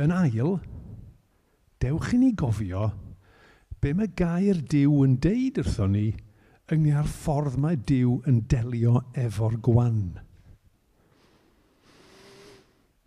Yn 0.02 0.14
ail, 0.16 0.56
dewch 1.84 2.14
i 2.16 2.18
ni 2.18 2.32
gofio 2.34 2.88
be 3.82 3.92
mae 3.98 4.10
gair 4.18 4.62
Dyw 4.72 5.04
yn 5.06 5.16
deud 5.22 5.60
wrthon 5.62 5.94
ni 5.94 6.08
yng 6.74 6.88
â'r 6.96 7.10
ffordd 7.10 7.60
mae 7.62 7.78
Dyw 7.90 8.16
yn 8.30 8.40
delio 8.50 9.04
efo'r 9.18 9.60
gwan. 9.66 10.02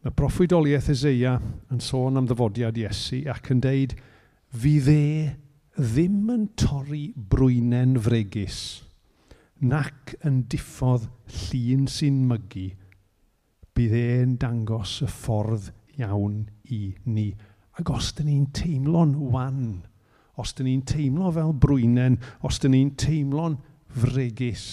Mae 0.05 0.15
broffwydoliaeth 0.19 0.91
Ezeia 0.93 1.37
yn 1.73 1.83
sôn 1.83 2.21
am 2.21 2.27
ddyfodiad 2.29 2.79
Iesu 2.79 3.23
ac 3.33 3.51
yn 3.55 3.63
deud, 3.65 3.95
fi 4.53 4.75
dde 4.85 5.05
ddim 5.79 6.29
yn 6.35 6.49
torri 6.61 7.07
brwynen 7.17 7.97
fregus, 8.05 8.59
nac 9.65 10.13
yn 10.23 10.45
diffodd 10.53 11.09
llun 11.39 11.89
sy'n 11.91 12.21
mygu, 12.29 12.69
bydd 13.75 13.97
e'n 14.03 14.37
dangos 14.43 15.01
y 15.03 15.09
ffordd 15.11 15.73
iawn 16.01 16.45
i 16.75 16.81
ni. 17.07 17.29
Ac 17.79 17.91
os 17.91 18.13
dyn 18.17 18.31
ni'n 18.31 18.49
teimlo'n 18.55 19.15
wan, 19.35 19.63
os 20.39 20.55
dyn 20.55 20.69
ni'n 20.69 20.85
teimlo 20.89 21.31
fel 21.35 21.55
brwynen, 21.63 22.19
os 22.47 22.61
dyn 22.63 22.75
ni'n 22.75 22.93
teimlo'n 22.99 23.57
fregus, 23.95 24.67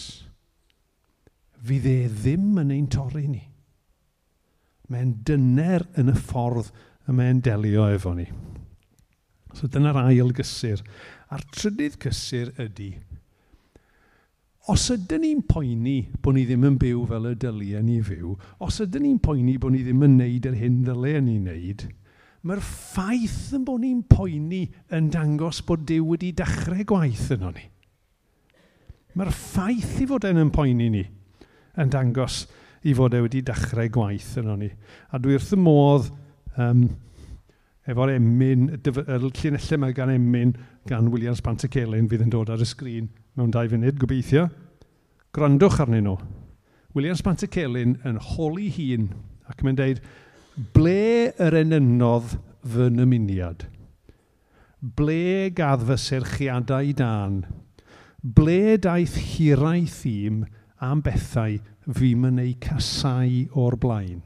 fydd 1.62 1.88
e 1.90 1.98
ddim 2.10 2.60
yn 2.62 2.74
ein 2.74 2.88
torri 2.94 3.28
ni. 3.30 3.44
Mae'n 4.92 5.16
dyner 5.26 5.86
yn 6.02 6.12
y 6.12 6.18
ffordd 6.18 6.72
y 7.08 7.16
mae'n 7.16 7.42
delio 7.46 7.88
efo 7.94 8.14
ni. 8.18 8.28
So 9.56 9.68
dyna'r 9.72 10.00
ail 10.06 10.34
gysur. 10.36 10.82
A'r 11.32 11.44
trydydd 11.54 11.98
cysur 12.02 12.52
ydy, 12.60 12.94
os 14.70 14.84
ydyn 14.94 15.24
ni'n 15.26 15.42
poeni 15.50 15.96
bod 16.22 16.36
ni 16.38 16.44
ddim 16.46 16.68
yn 16.68 16.78
byw 16.82 17.06
fel 17.10 17.32
y 17.32 17.34
dyliau 17.42 17.82
ni 17.86 17.98
fyw, 18.06 18.36
os 18.62 18.78
ydyn 18.84 19.08
ni'n 19.08 19.18
poeni 19.24 19.58
bod 19.62 19.74
ni 19.74 19.82
ddim 19.86 20.06
yn 20.06 20.20
neud 20.20 20.48
yr 20.52 20.58
hyn 20.60 20.78
ddyliau 20.86 21.24
ni'n 21.26 21.48
neud, 21.50 21.86
mae'r 22.46 22.62
ffaith 22.66 23.56
yn 23.58 23.66
bod 23.66 23.82
ni'n 23.84 24.02
poeni 24.10 24.64
yn 24.98 25.10
dangos 25.14 25.62
bod 25.66 25.86
Dyw 25.90 26.08
wedi 26.14 26.32
dechrau 26.38 26.86
gwaith 26.90 27.28
yno 27.36 27.52
ni. 27.54 27.68
Mae'r 29.18 29.34
ffaith 29.36 30.00
i 30.02 30.08
fod 30.10 30.26
e'n 30.26 30.42
yn 30.42 30.54
poeni 30.54 30.90
ni 30.90 31.04
yn 31.82 31.94
dangos 31.94 32.44
i 32.88 32.96
fod 32.98 33.14
e 33.14 33.22
wedi 33.22 33.44
dechrau 33.46 33.90
gwaith 33.94 34.34
yno 34.42 34.58
ni. 34.58 34.72
A 35.14 35.22
dwi 35.22 35.38
wrth 35.38 35.54
y 35.54 35.60
modd 35.62 36.10
um, 36.58 36.88
efo'r 37.90 38.16
emyn, 38.16 38.70
y 38.78 38.94
llunellau 38.94 39.82
mae 39.84 39.98
gan 39.98 40.14
emyn 40.14 40.56
gan 40.90 41.12
Williams 41.14 41.44
Pantacelyn 41.46 42.10
fydd 42.10 42.26
yn 42.26 42.34
dod 42.34 42.50
ar 42.54 42.62
y 42.62 42.70
sgrin 42.70 43.10
mewn 43.38 43.52
dau 43.54 43.68
funud, 43.72 43.98
gobeithio. 44.02 44.48
Grandwch 45.36 45.80
arnyn 45.84 46.08
nhw. 46.08 46.18
Williams 46.96 47.24
Pantacelyn 47.24 47.96
yn 48.08 48.18
holi 48.34 48.68
hun 48.76 49.12
ac 49.52 49.62
mae'n 49.64 49.78
deud, 49.80 50.02
ble 50.76 51.32
yr 51.40 51.56
enynodd 51.62 52.36
fy 52.68 52.90
nymuniad? 52.92 53.68
Ble 54.82 55.52
gadd 55.56 55.86
fy 55.88 55.98
serchiadau 56.02 56.92
dan? 56.98 57.44
Ble 58.22 58.78
daeth 58.82 59.16
hirau 59.34 59.86
thîm 59.88 60.44
am 60.84 61.04
bethau 61.06 61.60
fi 61.98 62.12
yn 62.14 62.42
ei 62.42 62.56
casau 62.60 63.46
o'r 63.58 63.78
blaen? 63.82 64.22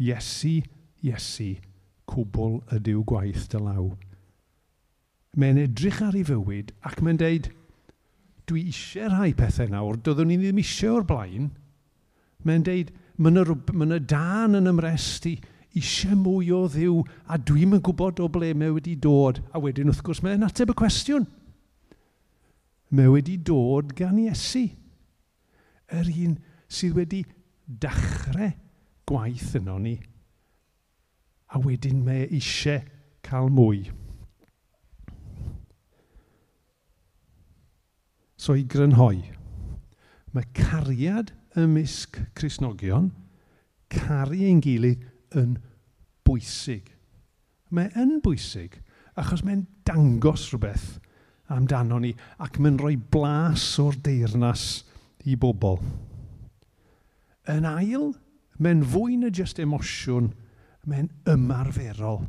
Iesu, 0.00 0.62
Iesu, 1.04 1.56
cwbl 2.08 2.60
ydyw 2.74 3.04
gwaith 3.06 3.48
dy 3.52 3.60
law. 3.62 3.92
Mae'n 5.36 5.60
edrych 5.62 6.00
ar 6.04 6.16
ei 6.18 6.24
fywyd 6.26 6.72
ac 6.88 7.00
mae'n 7.04 7.20
deud, 7.20 7.52
dwi 8.52 8.66
eisiau 8.68 9.08
rhai 9.10 9.32
pethau 9.36 9.70
nawr, 9.72 9.98
doeddwn 10.04 10.28
ni 10.30 10.38
ddim 10.40 10.60
eisiau 10.60 10.98
o'r 11.00 11.08
blaen. 11.08 11.50
Mae'n 12.44 12.66
deud, 12.66 12.92
mae 13.16 13.32
yna 13.32 13.56
ma 13.78 13.98
dan 13.98 14.58
yn 14.58 14.70
ymresti, 14.70 15.36
eisiau 15.78 16.18
mwy 16.20 16.50
o 16.52 16.66
ddiw, 16.68 16.98
a 17.32 17.38
dwi'm 17.40 17.78
yn 17.78 17.84
gwybod 17.84 18.20
o 18.20 18.28
ble 18.32 18.52
mae 18.58 18.74
wedi 18.74 18.96
dod. 19.00 19.40
A 19.54 19.62
wedyn, 19.62 19.88
wrth 19.92 20.02
gwrs, 20.04 20.22
mae'n 20.24 20.44
ateb 20.46 20.74
y 20.74 20.78
cwestiwn. 20.78 21.28
Mae 22.92 23.08
wedi 23.08 23.38
dod 23.40 23.94
gan 23.96 24.20
Iesu. 24.20 24.66
Yr 25.92 26.10
un 26.12 26.36
sydd 26.72 26.98
wedi 26.98 27.22
dechrau 27.64 28.52
gwaith 29.08 29.56
yno 29.60 29.78
ni. 29.80 29.96
A 31.52 31.60
wedyn 31.60 32.04
mae 32.04 32.28
eisiau 32.28 32.84
cael 33.24 33.48
mwy. 33.52 33.86
So 38.42 38.56
i 38.58 38.64
grynhoi, 38.66 39.20
mae 40.34 40.46
cariad 40.56 41.28
ymysg 41.62 42.16
Cresnogion, 42.34 43.12
caru 43.92 44.34
ein 44.48 44.58
gilydd 44.64 45.04
yn 45.38 45.52
bwysig. 46.26 46.88
Mae 47.70 47.92
yn 47.94 48.16
bwysig 48.24 48.80
achos 49.14 49.44
mae'n 49.46 49.62
dangos 49.86 50.48
rhywbeth 50.50 50.88
amdano 51.54 52.00
ni 52.02 52.10
ac 52.42 52.58
mae'n 52.58 52.80
rhoi 52.82 52.96
blas 53.14 53.68
o'r 53.78 54.00
deyrnas 54.02 54.66
i 55.22 55.38
bobl. 55.38 55.78
Yn 57.46 57.68
ail, 57.70 58.10
mae'n 58.58 58.82
fwy 58.90 59.20
na 59.20 59.30
jyst 59.30 59.62
emosiwn, 59.62 60.32
mae'n 60.90 61.12
ymarferol. 61.30 62.24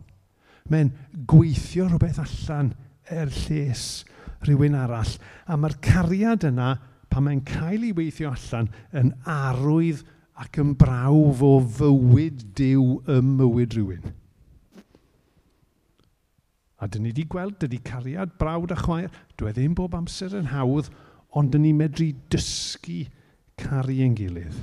Mae'n 0.70 0.94
gweithio 1.26 1.90
rhywbeth 1.90 2.22
allan 2.22 2.76
er 3.10 3.34
lles 3.34 4.04
rhywun 4.48 4.78
arall. 4.78 5.14
A 5.48 5.58
mae'r 5.60 5.78
cariad 5.84 6.48
yna, 6.50 6.74
pan 7.12 7.28
mae'n 7.28 7.44
cael 7.48 7.88
ei 7.88 7.94
weithio 7.96 8.34
allan, 8.34 8.72
yn 8.96 9.14
arwydd 9.30 10.04
ac 10.42 10.60
yn 10.62 10.74
brawf 10.80 11.44
o 11.46 11.54
fywyd 11.78 12.44
diw 12.58 13.00
ym 13.14 13.34
mywyd 13.40 13.78
rhywun. 13.78 14.14
A 16.84 16.90
dyn 16.92 17.06
ni 17.06 17.14
wedi 17.14 17.24
gweld, 17.32 17.60
dydy 17.62 17.80
cariad 17.86 18.34
brawd 18.40 18.74
a 18.76 18.78
chwaer, 18.80 19.12
dwi 19.40 19.52
e 19.52 19.56
ddim 19.56 19.76
bob 19.78 19.94
amser 19.96 20.34
yn 20.36 20.50
hawdd, 20.52 20.90
ond 21.38 21.54
dyn 21.54 21.64
ni 21.64 21.72
medru 21.78 22.10
dysgu 22.34 23.06
caru 23.62 23.96
ein 24.04 24.18
gilydd. 24.18 24.58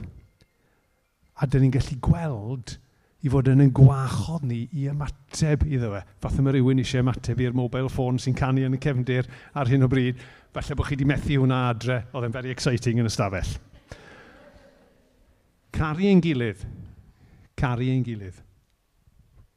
A 1.40 1.48
dyn 1.48 1.64
ni'n 1.64 1.72
gallu 1.72 1.96
gweld 2.05 2.76
i 3.20 3.28
fod 3.28 3.50
yn 3.52 3.60
yn 3.66 3.72
gwachod 3.76 4.46
ni 4.48 4.62
i 4.72 4.86
ymateb 4.88 5.66
iddo 5.68 5.90
fe. 5.92 6.02
Fath 6.22 6.38
yma 6.40 6.54
rhywun 6.54 6.80
eisiau 6.80 7.04
ymateb 7.04 7.40
i'r 7.44 7.56
mobile 7.56 7.90
phone 7.92 8.20
sy'n 8.22 8.36
canu 8.36 8.64
yn 8.64 8.76
y 8.76 8.80
cefndir 8.80 9.28
ar 9.52 9.68
hyn 9.68 9.84
o 9.84 9.88
bryd. 9.92 10.20
Falle 10.54 10.76
bod 10.78 10.88
chi 10.88 10.96
wedi 10.96 11.08
methu 11.08 11.36
hwnna 11.42 11.58
adre, 11.68 12.00
oedd 12.14 12.26
e'n 12.26 12.34
very 12.34 12.54
exciting 12.54 13.02
yn 13.02 13.10
y 13.10 13.12
stafell. 13.12 13.52
Caru 15.76 16.08
ein 16.08 16.22
gilydd. 16.24 16.64
Caru 17.60 17.90
ein 17.92 18.06
gilydd. 18.06 18.40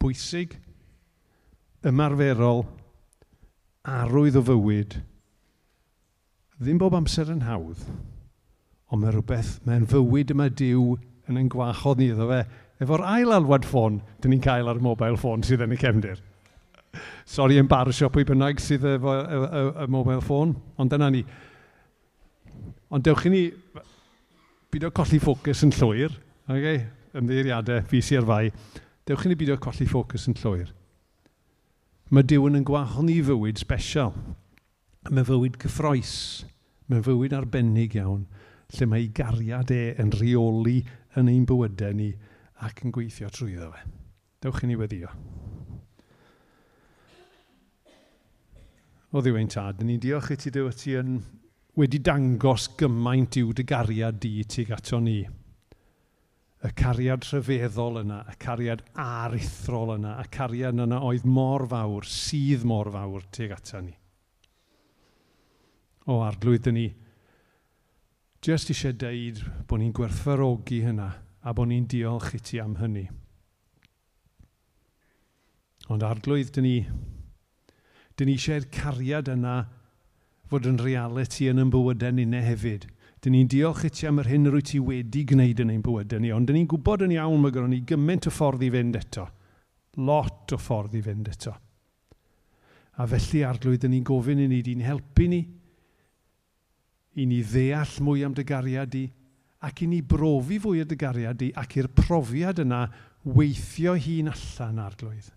Bwysig, 0.03 0.57
ymarferol, 1.87 2.65
arwydd 3.87 4.37
o 4.39 4.43
fywyd. 4.47 4.99
Ddim 6.59 6.79
bob 6.79 6.99
amser 6.99 7.31
yn 7.31 7.45
hawdd, 7.47 7.79
ond 8.91 9.01
mae 9.01 9.15
rhywbeth, 9.15 9.55
mae'n 9.67 9.87
fywyd 9.89 10.35
yma 10.35 10.49
diw 10.51 10.93
yn 11.31 11.39
ein 11.39 11.49
gwachod 11.51 11.99
ni 11.99 12.11
iddo 12.11 12.27
fe, 12.29 12.43
efo'r 12.81 13.03
ail 13.13 13.33
alwad 13.35 13.65
ffôn, 13.67 13.99
dyn 14.21 14.33
ni'n 14.33 14.43
cael 14.43 14.69
ar 14.71 14.81
mobile 14.83 15.19
ffôn 15.19 15.43
sydd 15.45 15.63
yn 15.65 15.75
y 15.75 15.79
cefndir. 15.79 16.21
Sorry, 17.29 17.57
embarrasio 17.61 18.09
pwy 18.13 18.25
bynnag 18.29 18.61
sydd 18.61 18.85
efo 18.95 19.13
y, 19.13 19.39
y, 19.45 19.63
y 19.85 19.87
mobile 19.93 20.21
ffôn, 20.23 20.53
ond 20.81 20.93
dyna 20.93 21.09
ni. 21.13 21.23
Ond 22.93 23.05
dewch 23.05 23.25
i 23.29 23.33
ni 23.33 23.43
byd 24.73 24.87
o 24.89 24.93
colli 24.95 25.19
ffocws 25.21 25.63
yn 25.65 25.73
llwyr, 25.77 26.15
okay? 26.49 26.83
ymddeiriadau, 27.17 27.83
fi 27.89 28.01
sy'r 28.01 28.25
fai, 28.25 28.47
dewch 29.07 29.27
i 29.27 29.31
ni 29.31 29.37
byd 29.37 29.53
o 29.55 29.59
colli 29.61 29.87
ffocws 29.89 30.27
yn 30.29 30.37
llwyr. 30.41 30.71
Mae 32.13 32.25
Dywn 32.29 32.59
yn 32.59 32.65
gwahanu 32.67 33.15
fywyd 33.25 33.61
special. 33.61 34.11
Mae 35.09 35.25
fywyd 35.25 35.55
cyffroes. 35.61 36.43
Mae 36.91 37.01
fywyd 37.01 37.33
arbennig 37.33 37.95
iawn, 37.97 38.25
lle 38.75 38.87
mae 38.89 39.05
ei 39.05 39.09
gariad 39.15 39.71
e 39.73 39.95
yn 40.01 40.11
rheoli 40.13 40.81
yn 41.17 41.29
ein 41.31 41.45
bywydau 41.47 41.95
ni 41.95 42.11
ac 42.61 42.83
yn 42.85 42.93
gweithio 42.93 43.29
trwy 43.33 43.55
ddo 43.57 43.71
fe. 43.73 43.85
Dewch 44.43 44.63
i 44.63 44.69
ni 44.69 44.77
weddio. 44.77 45.09
O 49.13 49.21
ddiwein 49.21 49.49
tad, 49.49 49.83
ni 49.85 49.99
diolch 50.01 50.31
i 50.33 50.37
ti 50.41 50.51
dew 50.53 50.71
ti 50.73 50.95
yn 50.97 51.17
wedi 51.77 51.99
dangos 52.01 52.67
gymaint 52.77 53.37
i'w 53.41 53.53
dy 53.53 53.65
gariad 53.69 54.19
di 54.21 54.43
tuag 54.49 54.73
ato 54.77 54.99
ni. 54.99 55.21
Y 56.63 56.71
cariad 56.79 57.25
rhyfeddol 57.27 57.99
yna, 58.03 58.21
y 58.31 58.35
cariad 58.39 58.83
arithrol 58.99 59.97
yna, 59.97 60.15
y 60.23 60.29
cariad 60.31 60.79
yna 60.79 61.01
oedd 61.03 61.25
mor 61.27 61.67
fawr, 61.69 62.07
sydd 62.07 62.63
mor 62.65 62.91
fawr 62.93 63.25
tuag 63.35 63.55
ato 63.57 63.81
ni. 63.83 63.93
O 66.07 66.19
arglwydd 66.23 66.71
ni, 66.75 66.87
jyst 68.43 68.71
eisiau 68.73 68.95
deud 68.99 69.43
bod 69.67 69.79
ni'n 69.79 69.93
gwerthfarogi 69.95 70.81
hynna 70.83 71.11
a 71.43 71.53
bod 71.53 71.69
ni'n 71.69 71.87
diolch 71.91 72.33
i 72.37 72.39
ti 72.39 72.59
am 72.63 72.77
hynny. 72.79 73.05
Ond 75.91 76.03
arglwydd, 76.07 76.53
dyn 76.55 76.63
ni, 76.63 76.77
dyn 78.15 78.29
ni 78.29 78.37
eisiau'r 78.37 78.69
cariad 78.71 79.31
yna 79.33 79.57
fod 80.51 80.69
yn 80.69 80.79
reality 80.79 81.49
yn 81.51 81.59
ein 81.59 81.71
bywydau 81.73 82.15
ni 82.15 82.25
neu 82.29 82.45
hefyd. 82.45 82.87
Dyn 83.23 83.35
ni'n 83.35 83.49
diolch 83.51 83.83
i 83.87 83.91
ti 83.91 84.07
am 84.07 84.21
yr 84.23 84.29
hyn 84.31 84.47
rwy 84.51 84.63
ti 84.67 84.79
wedi 84.83 85.25
gwneud 85.27 85.63
yn 85.63 85.73
ein 85.73 85.83
bywydau 85.83 86.23
ni, 86.23 86.31
ond 86.35 86.47
dyn 86.47 86.59
ni'n 86.59 86.69
gwybod 86.71 87.03
yn 87.07 87.15
iawn 87.17 87.43
mae 87.43 87.55
gyda 87.55 87.71
ni 87.71 87.81
gymaint 87.87 88.29
o 88.29 88.33
ffordd 88.33 88.63
i 88.63 88.71
fynd 88.71 88.99
eto. 88.99 89.27
Lot 90.03 90.55
o 90.55 90.59
ffordd 90.59 90.95
i 90.99 91.03
fynd 91.03 91.27
eto. 91.31 91.55
A 92.93 93.07
felly 93.09 93.43
arglwydd, 93.47 93.83
dyn 93.83 93.93
ni'n 93.95 94.07
gofyn 94.07 94.43
i 94.43 94.47
ni, 94.47 94.61
di'n 94.63 94.85
helpu 94.85 95.27
ni, 95.27 95.41
i 97.19 97.27
ni 97.27 97.41
ddeall 97.45 97.99
mwy 98.05 98.23
am 98.25 98.35
dy 98.37 98.45
gariad 98.47 98.95
i, 98.97 99.07
ac 99.63 99.83
i 99.85 99.87
ni 99.87 100.01
brofi 100.03 100.59
fwy 100.59 100.81
o 100.83 100.87
dygariad 100.87 101.41
i 101.45 101.49
ac 101.59 101.77
i'r 101.79 101.89
profiad 101.95 102.59
yna 102.65 102.83
weithio 103.23 103.95
hi'n 103.95 104.31
allan 104.33 104.81
arglwydd. 104.83 105.29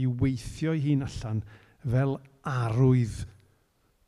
I 0.00 0.06
weithio 0.08 0.72
hi'n 0.72 1.04
allan 1.04 1.42
fel 1.84 2.16
arwydd 2.48 3.18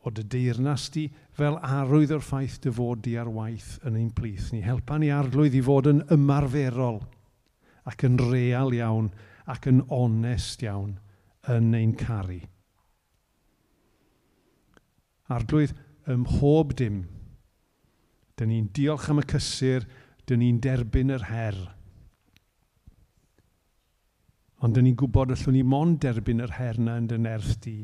o 0.06 0.12
dy 0.14 0.24
deyrnas 0.32 0.86
di, 0.94 1.04
fel 1.36 1.58
arwydd 1.60 2.14
o'r 2.16 2.24
ffaith 2.24 2.60
dy 2.64 2.72
fod 2.72 3.02
di 3.04 3.16
ar 3.20 3.28
waith 3.32 3.74
yn 3.84 3.98
ein 4.00 4.12
plith 4.16 4.52
ni. 4.54 4.62
Helpa 4.64 4.96
ni 5.02 5.10
arglwydd 5.12 5.58
i 5.58 5.62
fod 5.66 5.90
yn 5.90 6.04
ymarferol 6.14 7.02
ac 7.90 8.06
yn 8.08 8.16
real 8.22 8.72
iawn 8.74 9.10
ac 9.52 9.68
yn 9.70 9.82
onest 9.92 10.64
iawn 10.64 10.96
yn 11.52 11.74
ein 11.76 11.92
caru. 11.98 12.40
Arglwydd 15.36 15.76
ym 16.08 16.24
mhob 16.24 16.72
dim– 16.78 17.04
Dyn 18.36 18.50
ni'n 18.52 18.68
diolch 18.76 19.08
am 19.12 19.22
y 19.22 19.24
cysur, 19.30 19.86
dyn 20.28 20.42
ni'n 20.42 20.60
derbyn 20.60 21.12
yr 21.14 21.22
her. 21.30 21.56
Ond 24.60 24.76
dyn 24.76 24.84
ni'n 24.88 24.98
gwybod 25.00 25.32
allwn 25.32 25.56
ni 25.56 25.62
mond 25.64 26.02
derbyn 26.04 26.42
yr 26.44 26.56
her 26.58 26.80
na 26.80 26.98
yn 27.00 27.08
dy 27.08 27.16
nerth 27.22 27.54
di. 27.64 27.78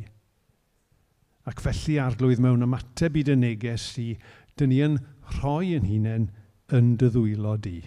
Ac 1.48 1.62
felly 1.64 1.96
arglwydd 2.02 2.42
mewn 2.44 2.66
ymateb 2.66 3.16
i 3.16 3.24
dy 3.26 3.36
neges 3.38 3.86
i, 4.02 4.10
dyn 4.60 4.70
ni 4.72 4.80
yn 4.84 4.98
rhoi 5.38 5.72
yn 5.78 5.88
hunain 5.88 6.28
yn 6.76 6.90
dy 7.00 7.08
ddwylo 7.14 7.54
di. 7.64 7.78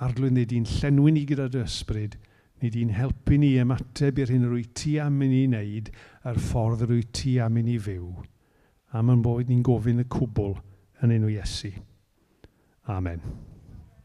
Arglwydd 0.00 0.36
nid 0.36 0.50
di'n 0.52 0.68
llenwi 0.68 1.14
ni 1.16 1.24
gyda 1.28 1.48
dy 1.52 1.62
ysbryd, 1.64 2.18
nid 2.60 2.76
i'n 2.76 2.92
helpu 2.96 3.38
ni 3.40 3.54
ymateb 3.60 4.20
i'r 4.20 4.32
hyn 4.32 4.44
rwy 4.48 4.66
ti 4.76 4.98
am 5.00 5.16
i 5.24 5.30
ni 5.32 5.46
wneud 5.46 5.88
a'r 6.28 6.40
ffordd 6.50 6.84
rwy 6.84 7.02
ti 7.16 7.38
am 7.40 7.56
i 7.60 7.64
ni 7.64 7.78
fyw 7.80 8.12
am 8.96 9.12
yn 9.12 9.22
bod 9.22 9.50
ni'n 9.50 9.62
gofyn 9.66 10.02
y 10.02 10.08
cwbl 10.10 10.56
yn 11.04 11.14
enw 11.14 11.30
Iesu. 11.30 11.70
Amen. 12.90 13.22